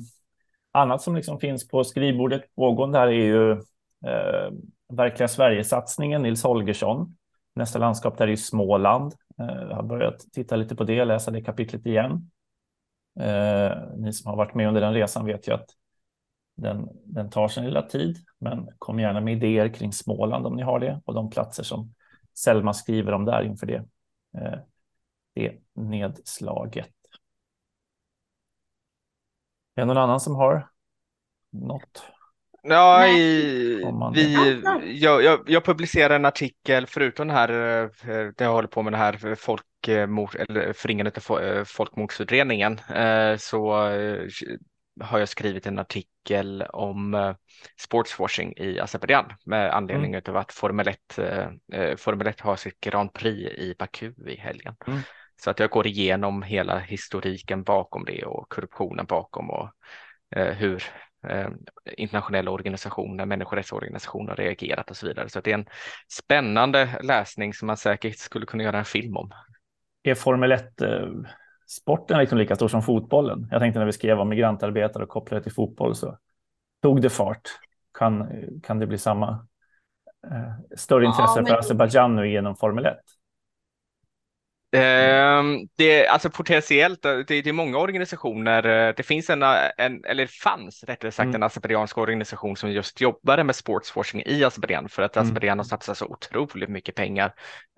annat 0.73 1.03
som 1.03 1.17
liksom 1.17 1.41
finns 1.41 1.69
på 1.69 1.85
skrivbordet 1.85 2.55
pågående 2.55 2.99
här 2.99 3.07
är 3.07 3.13
ju 3.13 3.53
eh, 4.07 4.51
Verkliga 4.89 5.29
Sverigesatsningen, 5.29 6.23
Nils 6.23 6.43
Holgersson. 6.43 7.17
Nästa 7.55 7.79
landskap 7.79 8.19
där 8.19 8.29
är 8.29 8.37
Småland. 8.37 9.15
Eh, 9.39 9.63
jag 9.69 9.77
har 9.77 9.83
börjat 9.83 10.21
titta 10.33 10.57
lite 10.57 10.77
på 10.77 10.85
det, 10.85 11.05
läsa 11.05 11.31
det 11.31 11.43
kapitlet 11.43 11.87
igen. 11.87 12.31
Eh, 13.21 13.73
ni 13.97 14.13
som 14.13 14.31
har 14.31 14.37
varit 14.37 14.55
med 14.55 14.69
under 14.69 14.81
den 14.81 14.95
resan 14.95 15.27
vet 15.27 15.49
ju 15.49 15.55
att 15.55 15.71
den, 16.57 16.89
den 17.05 17.31
tar 17.31 17.49
sin 17.49 17.65
lilla 17.65 17.83
tid, 17.83 18.17
men 18.39 18.69
kom 18.79 19.01
gärna 19.01 19.21
med 19.21 19.37
idéer 19.37 19.69
kring 19.69 19.93
Småland 19.93 20.47
om 20.47 20.57
ni 20.57 20.63
har 20.63 20.81
det 20.81 21.01
och 21.05 21.15
de 21.15 21.31
platser 21.31 21.63
som 21.63 21.95
Selma 22.35 22.75
skriver 22.75 23.13
om 23.13 23.25
där 23.25 23.43
inför 23.43 23.67
det, 23.67 23.85
eh, 24.39 24.59
det 25.35 25.53
nedslaget. 25.75 26.91
Är 29.75 29.83
det 29.83 29.85
någon 29.85 29.97
annan 29.97 30.21
som 30.21 30.35
har 30.35 30.69
något? 31.51 32.03
Ja, 32.69 33.07
i, 33.07 33.85
vi, 34.15 34.63
jag, 34.85 35.25
jag, 35.25 35.41
jag 35.47 35.65
publicerar 35.65 36.17
en 36.17 36.25
artikel 36.25 36.87
förutom 36.87 37.29
det 37.29 37.33
här, 37.35 37.51
eh, 37.83 37.89
det 38.37 38.45
jag 38.45 38.53
håller 38.53 38.69
på 38.69 38.83
med 38.83 38.93
det 38.93 38.97
här 38.97 39.35
folkmord, 39.35 40.35
eller 40.35 40.73
förringandet 40.73 41.31
av 41.31 41.41
eh, 41.41 41.65
folkmordsutredningen, 41.65 42.79
eh, 42.79 43.37
så 43.37 43.89
har 45.01 45.19
jag 45.19 45.29
skrivit 45.29 45.67
en 45.67 45.79
artikel 45.79 46.63
om 46.63 47.35
sportswashing 47.81 48.55
i 48.57 48.81
Azerbajdzjan 48.81 49.33
med 49.45 49.75
anledning 49.75 50.15
mm. 50.15 50.23
av 50.29 50.37
att 50.37 50.53
Formel 50.53 50.89
1, 50.89 50.99
Formel 51.99 52.27
1 52.27 52.41
har 52.41 52.57
sitt 52.57 52.81
Grand 52.81 53.13
Prix 53.13 53.59
i 53.59 53.75
Baku 53.79 54.13
i 54.27 54.37
helgen. 54.37 54.77
Mm. 54.87 55.01
Så 55.43 55.51
att 55.51 55.59
jag 55.59 55.71
går 55.71 55.87
igenom 55.87 56.43
hela 56.43 56.79
historiken 56.79 57.63
bakom 57.63 58.05
det 58.05 58.25
och 58.25 58.49
korruptionen 58.49 59.07
bakom 59.07 59.51
och 59.51 59.71
hur 60.37 60.83
eh, 61.29 61.49
internationella 61.97 62.51
organisationer, 62.51 63.27
människorättsorganisationer 63.27 64.29
har 64.29 64.37
reagerat 64.37 64.91
och 64.91 64.97
så 64.97 65.07
vidare. 65.07 65.29
Så 65.29 65.41
det 65.41 65.51
är 65.51 65.55
en 65.55 65.69
spännande 66.13 66.99
läsning 67.03 67.55
som 67.55 67.67
man 67.67 67.77
säkert 67.77 68.19
skulle 68.19 68.47
kunna 68.47 68.63
göra 68.63 68.79
en 68.79 68.85
film 68.85 69.17
om. 69.17 69.31
Är 70.03 70.15
Formel 70.15 70.53
1 70.53 70.83
sporten 71.67 72.19
liksom 72.19 72.39
lika 72.39 72.57
stor 72.57 72.69
som 72.69 72.83
fotbollen? 72.83 73.49
Jag 73.51 73.61
tänkte 73.61 73.79
när 73.79 73.87
vi 73.87 73.93
skrev 73.93 74.21
om 74.21 74.29
migrantarbetare 74.29 75.03
och 75.03 75.09
kopplade 75.09 75.43
till 75.43 75.53
fotboll 75.53 75.95
så 75.95 76.19
tog 76.83 77.03
det 77.03 77.11
fart. 77.11 77.43
Kan, 77.99 78.29
kan 78.63 78.79
det 78.79 78.87
bli 78.87 78.99
samma 78.99 79.47
eh, 80.31 80.77
större 80.77 81.05
intresse 81.05 81.41
ja, 81.41 81.47
för 81.47 81.59
Azerbajdzjan 81.59 82.17
nu 82.17 82.29
genom 82.29 82.57
Formel 82.57 82.87
1? 82.87 82.97
Mm. 84.77 85.69
Det, 85.77 86.07
alltså 86.07 86.31
potentiellt, 86.31 87.03
det, 87.03 87.25
det 87.25 87.47
är 87.47 87.53
många 87.53 87.79
organisationer. 87.79 88.67
Eh, 88.67 88.95
det 88.97 89.03
finns 89.03 89.31
en, 89.31 89.43
en 89.77 90.05
eller 90.05 90.27
fanns 90.27 90.85
rättare 90.85 91.11
sagt 91.11 91.25
mm. 91.25 91.35
en 91.35 91.43
azerbajdzjansk 91.43 91.99
organisation 91.99 92.57
som 92.57 92.71
just 92.71 93.01
jobbade 93.01 93.45
med 93.45 93.57
sportsforskning 93.57 94.23
i 94.27 94.45
Azerbajdzjan 94.45 94.89
för 94.89 95.03
att 95.03 95.17
mm. 95.17 95.27
Azerbajdzjan 95.27 95.59
har 95.59 95.65
satsat 95.65 95.99
så 95.99 96.07
otroligt 96.07 96.69
mycket 96.69 96.95
pengar 96.95 97.33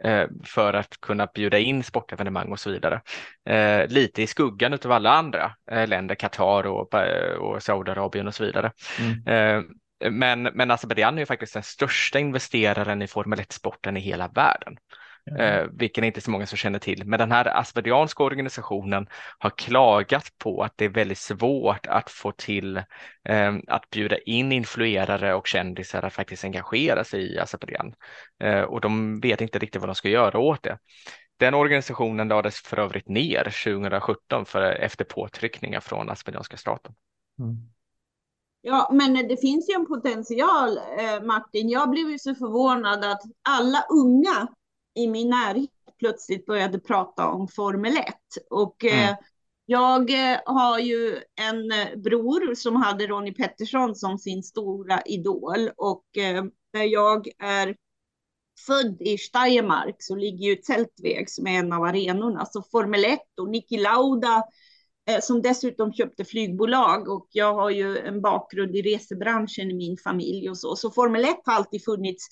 eh, 0.05 0.25
för 0.45 0.75
att 0.75 1.01
kunna 1.01 1.27
bjuda 1.27 1.59
in 1.59 1.83
sportevenemang 1.83 2.53
och 2.53 2.61
så 2.61 2.71
vidare. 2.71 3.01
Eh, 3.49 3.87
lite 3.89 4.23
i 4.23 4.27
skuggan 4.27 4.73
av 4.85 4.93
alla 4.93 5.11
andra 5.11 5.53
eh, 5.71 5.89
länder, 5.89 6.15
Qatar 6.15 6.67
och, 6.67 6.95
eh, 6.95 7.35
och 7.35 7.63
Saudiarabien 7.63 8.27
och 8.27 8.35
så 8.35 8.45
vidare. 8.45 8.73
Mm. 9.01 9.27
Eh, 9.27 9.63
men, 10.11 10.43
men 10.43 10.71
Azerbajdzjan 10.71 11.15
är 11.15 11.23
ju 11.23 11.27
faktiskt 11.27 11.55
den 11.55 11.63
största 11.63 12.19
investeraren 12.19 13.03
i 13.03 13.07
Formel 13.07 13.39
1-sporten 13.39 13.97
i 13.97 14.01
hela 14.01 14.29
världen 14.29 14.77
eh, 15.39 15.67
vilken 15.73 16.05
inte 16.05 16.21
så 16.21 16.31
många 16.31 16.47
som 16.47 16.57
känner 16.57 16.79
till. 16.79 17.05
Men 17.05 17.19
den 17.19 17.33
här 17.33 17.59
azerbajdzjanska 17.59 18.23
organisationen 18.23 19.09
har 19.39 19.51
klagat 19.51 20.39
på 20.39 20.63
att 20.63 20.73
det 20.77 20.85
är 20.85 20.89
väldigt 20.89 21.19
svårt 21.19 21.87
att 21.87 22.11
få 22.11 22.33
till 22.33 22.77
eh, 23.25 23.57
att 23.67 23.91
bjuda 23.91 24.19
in 24.19 24.53
influerare 24.53 25.35
och 25.35 25.47
kändisar 25.47 26.03
att 26.03 26.13
faktiskt 26.13 26.45
engagera 26.45 27.05
sig 27.05 27.35
i 27.35 27.39
Azerbajdzjan. 27.39 27.95
Eh, 28.43 28.61
och 28.61 28.81
de 28.81 29.21
vet 29.21 29.41
inte 29.41 29.59
riktigt 29.59 29.81
vad 29.81 29.89
de 29.89 29.95
ska 29.95 30.09
göra 30.09 30.39
åt 30.39 30.63
det. 30.63 30.79
Den 31.37 31.55
organisationen 31.55 32.29
lades 32.29 32.61
för 32.61 32.79
övrigt 32.79 33.09
ner 33.09 33.45
2017 33.45 34.45
för, 34.45 34.63
efter 34.63 35.05
påtryckningar 35.05 35.81
från 35.81 36.11
azerbajdzjanska 36.11 36.57
staten. 36.57 36.95
Mm. 37.39 37.57
Ja, 38.61 38.91
men 38.93 39.29
det 39.29 39.41
finns 39.41 39.71
ju 39.71 39.75
en 39.75 39.87
potential, 39.87 40.79
eh, 40.99 41.23
Martin. 41.23 41.69
Jag 41.69 41.91
blev 41.91 42.11
ju 42.11 42.19
så 42.19 42.35
förvånad 42.35 43.05
att 43.05 43.23
alla 43.49 43.85
unga 43.91 44.49
i 44.99 45.09
min 45.09 45.31
närhet 45.31 45.71
plötsligt 45.99 46.47
började 46.47 46.81
prata 46.81 47.29
om 47.29 47.49
Formel 47.49 47.97
1. 47.97 48.15
Och 48.51 48.85
eh, 48.85 48.99
mm. 48.99 49.11
eh, 49.11 49.17
jag 49.67 50.11
har 50.45 50.79
ju 50.79 51.23
en 51.41 51.73
eh, 51.73 51.97
bror 51.97 52.55
som 52.55 52.77
hade 52.77 53.07
Ronnie 53.07 53.35
Pettersson 53.35 53.95
som 53.95 54.19
sin 54.19 54.43
stora 54.43 55.03
idol 55.03 55.71
och 55.77 56.17
eh, 56.17 56.45
där 56.73 56.83
jag 56.83 57.29
är 57.39 57.77
född 58.67 59.03
i 59.03 59.19
Steiermark 59.19 59.97
så 59.99 60.17
ligger 60.17 60.47
ju 60.47 60.63
Zeltweg 60.63 61.31
som 61.31 61.47
är 61.47 61.59
en 61.59 61.73
av 61.73 61.83
arenorna. 61.83 62.47
Så 62.47 62.63
Formel 62.63 63.05
1 63.05 63.21
och 63.41 63.49
Niki 63.49 63.77
Lauda 63.77 64.45
eh, 65.11 65.21
som 65.21 65.43
dessutom 65.43 65.93
köpte 65.93 66.25
flygbolag 66.25 67.09
och 67.09 67.29
jag 67.31 67.55
har 67.55 67.71
ju 67.71 67.99
en 67.99 68.21
bakgrund 68.21 68.77
i 68.77 68.83
resebranschen 68.83 69.71
i 69.71 69.75
min 69.75 69.97
familj 69.97 70.51
och 70.51 70.59
så. 70.59 70.77
Så 70.77 70.91
Formel 70.91 71.25
1 71.25 71.37
har 71.45 71.53
alltid 71.53 71.85
funnits 71.85 72.29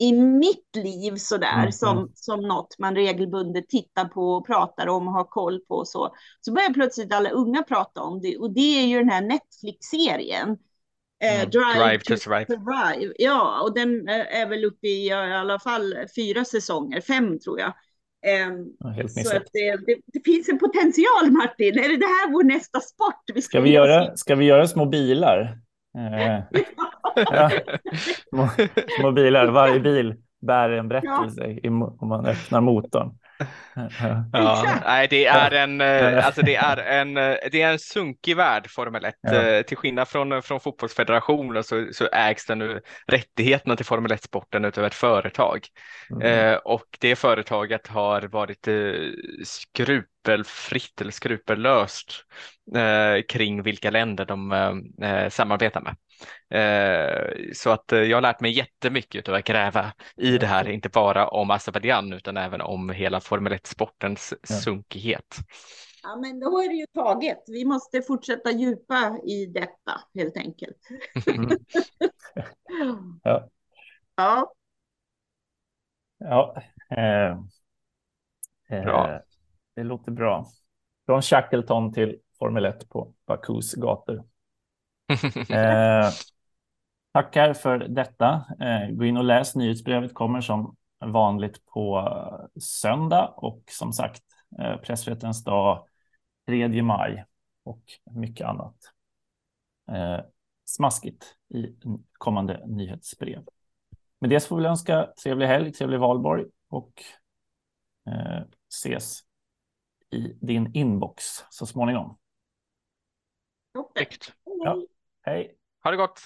i 0.00 0.12
mitt 0.12 0.76
liv 0.76 1.16
sådär 1.16 1.58
mm, 1.58 1.72
som, 1.72 1.98
mm. 1.98 2.10
som 2.14 2.40
något 2.40 2.78
man 2.78 2.94
regelbundet 2.94 3.68
tittar 3.68 4.04
på 4.04 4.32
och 4.32 4.46
pratar 4.46 4.86
om 4.86 5.08
och 5.08 5.14
har 5.14 5.24
koll 5.24 5.60
på 5.60 5.74
och 5.74 5.88
så. 5.88 6.14
Så 6.40 6.52
börjar 6.52 6.72
plötsligt 6.74 7.14
alla 7.14 7.30
unga 7.30 7.62
prata 7.62 8.00
om 8.00 8.20
det 8.20 8.36
och 8.36 8.50
det 8.50 8.80
är 8.82 8.86
ju 8.86 8.98
den 8.98 9.10
här 9.10 9.22
Netflix-serien. 9.22 10.58
Eh, 11.22 11.40
mm, 11.40 11.50
Drive, 11.50 11.86
Drive, 11.86 11.98
to, 11.98 12.16
survive. 12.16 12.46
survive. 12.46 13.14
Ja, 13.18 13.62
och 13.62 13.74
den 13.74 14.08
eh, 14.08 14.40
är 14.40 14.48
väl 14.48 14.64
uppe 14.64 14.86
i 14.86 15.06
i 15.06 15.12
alla 15.12 15.58
fall 15.58 15.94
fyra 16.16 16.44
säsonger, 16.44 17.00
fem 17.00 17.38
tror 17.38 17.60
jag. 17.60 17.72
Um, 18.48 18.76
ja, 18.78 19.08
så 19.08 19.36
att 19.36 19.46
det, 19.52 19.76
det, 19.86 19.96
det, 20.06 20.20
finns 20.24 20.48
en 20.48 20.58
potential 20.58 21.30
Martin. 21.30 21.78
Är 21.78 21.88
det, 21.88 21.96
det 21.96 22.06
här 22.06 22.32
vår 22.32 22.44
nästa 22.44 22.80
sport? 22.80 23.22
Vi 23.34 23.42
ska, 23.42 23.50
ska, 23.50 23.60
vi 23.60 23.70
göra, 23.70 24.16
ska 24.16 24.34
vi 24.34 24.44
göra 24.44 24.68
små 24.68 24.86
bilar? 24.86 25.58
Eh, 25.98 26.42
ja. 27.14 27.50
små, 28.30 28.48
små 28.98 29.12
bilar, 29.12 29.46
varje 29.46 29.80
bil 29.80 30.14
bär 30.40 30.70
en 30.70 30.88
berättelse 30.88 31.58
ja. 31.62 31.96
om 31.98 32.08
man 32.08 32.26
öppnar 32.26 32.60
motorn. 32.60 33.10
Ja, 34.32 34.80
nej, 34.84 35.06
det 35.10 35.26
är 35.26 35.50
en, 35.50 35.80
eh, 35.80 36.26
alltså 36.26 36.42
det 36.42 36.56
är 36.56 36.76
en, 36.76 37.16
eh, 37.16 37.36
det 37.52 37.62
är 37.62 37.72
en 37.72 37.78
sunkig 37.78 38.36
värld 38.36 38.70
Formel 38.70 39.04
1. 39.04 39.14
Ja. 39.20 39.34
Eh, 39.34 39.62
till 39.62 39.76
skillnad 39.76 40.08
från, 40.08 40.42
från 40.42 40.60
fotbollsfederationen 40.60 41.64
så, 41.64 41.88
så 41.92 42.08
ägs 42.12 42.46
den 42.46 42.58
nu 42.58 42.80
rättigheterna 43.06 43.76
till 43.76 43.86
Formel 43.86 44.12
1-sporten 44.12 44.64
utav 44.64 44.84
ett 44.84 44.94
företag. 44.94 45.66
Mm. 46.10 46.22
Eh, 46.22 46.56
och 46.56 46.86
det 47.00 47.16
företaget 47.16 47.86
har 47.86 48.22
varit 48.22 48.68
eh, 48.68 48.74
skrupelfritt 50.20 51.00
eller 51.00 51.10
skrupellöst 51.10 52.12
eh, 52.76 53.22
kring 53.28 53.62
vilka 53.62 53.90
länder 53.90 54.24
de 54.24 55.30
samarbetar 55.30 55.80
med. 55.80 55.96
Eh, 56.50 57.52
så 57.54 57.70
att 57.70 57.92
eh, 57.92 57.98
jag 57.98 58.16
har 58.16 58.22
lärt 58.22 58.40
mig 58.40 58.52
jättemycket 58.52 59.28
av 59.28 59.34
att 59.34 59.44
gräva 59.44 59.92
i 60.16 60.38
det 60.38 60.46
här, 60.46 60.68
inte 60.68 60.88
bara 60.88 61.28
om 61.28 61.50
Azerbajdzjan 61.50 62.12
utan 62.12 62.36
även 62.36 62.60
om 62.60 62.90
hela 62.90 63.20
Formel 63.20 63.52
1-sportens 63.52 64.34
ja. 64.48 64.56
sunkighet. 64.56 65.36
Ja, 66.02 66.16
men 66.16 66.40
då 66.40 66.62
är 66.62 66.68
det 66.68 66.74
ju 66.74 66.86
taget. 66.86 67.38
Vi 67.46 67.64
måste 67.64 68.02
fortsätta 68.02 68.50
djupa 68.50 69.18
i 69.24 69.46
detta 69.46 70.00
helt 70.14 70.36
enkelt. 70.36 70.78
Mm. 71.26 71.48
ja. 73.22 73.48
Ja. 74.16 74.52
Ja. 76.18 76.62
Eh, 76.90 77.30
eh, 78.70 79.20
det 79.80 79.84
låter 79.84 80.12
bra. 80.12 80.46
Från 81.06 81.22
Shackleton 81.22 81.92
till 81.92 82.18
Formel 82.38 82.64
1 82.64 82.88
på 82.88 83.14
Bakus 83.26 83.74
gator. 83.74 84.24
Eh, 85.50 86.10
tackar 87.12 87.54
för 87.54 87.78
detta. 87.78 88.46
Eh, 88.60 88.90
gå 88.90 89.04
in 89.04 89.16
och 89.16 89.24
läs 89.24 89.54
nyhetsbrevet 89.54 90.14
kommer 90.14 90.40
som 90.40 90.76
vanligt 91.04 91.66
på 91.66 92.08
söndag 92.60 93.34
och 93.36 93.62
som 93.70 93.92
sagt 93.92 94.22
eh, 94.58 94.76
pressfrihetens 94.76 95.44
dag 95.44 95.86
3 96.46 96.82
maj 96.82 97.24
och 97.64 97.82
mycket 98.10 98.46
annat. 98.46 98.76
Eh, 99.92 100.20
smaskigt 100.64 101.36
i 101.54 101.74
kommande 102.12 102.66
nyhetsbrev. 102.66 103.44
Med 104.18 104.30
det 104.30 104.40
så 104.40 104.48
får 104.48 104.56
vi 104.56 104.64
önska 104.64 105.08
trevlig 105.22 105.46
helg, 105.46 105.72
trevlig 105.72 105.98
valborg 105.98 106.44
och 106.68 107.02
eh, 108.06 108.42
ses 108.74 109.29
i 110.10 110.36
din 110.40 110.70
inbox 110.74 111.44
så 111.50 111.66
småningom. 111.66 112.18
Snyggt. 113.92 114.34
Ja. 114.64 114.76
Hej! 115.22 115.56
Ha 115.80 115.90
det 115.90 115.96
gott! 115.96 116.20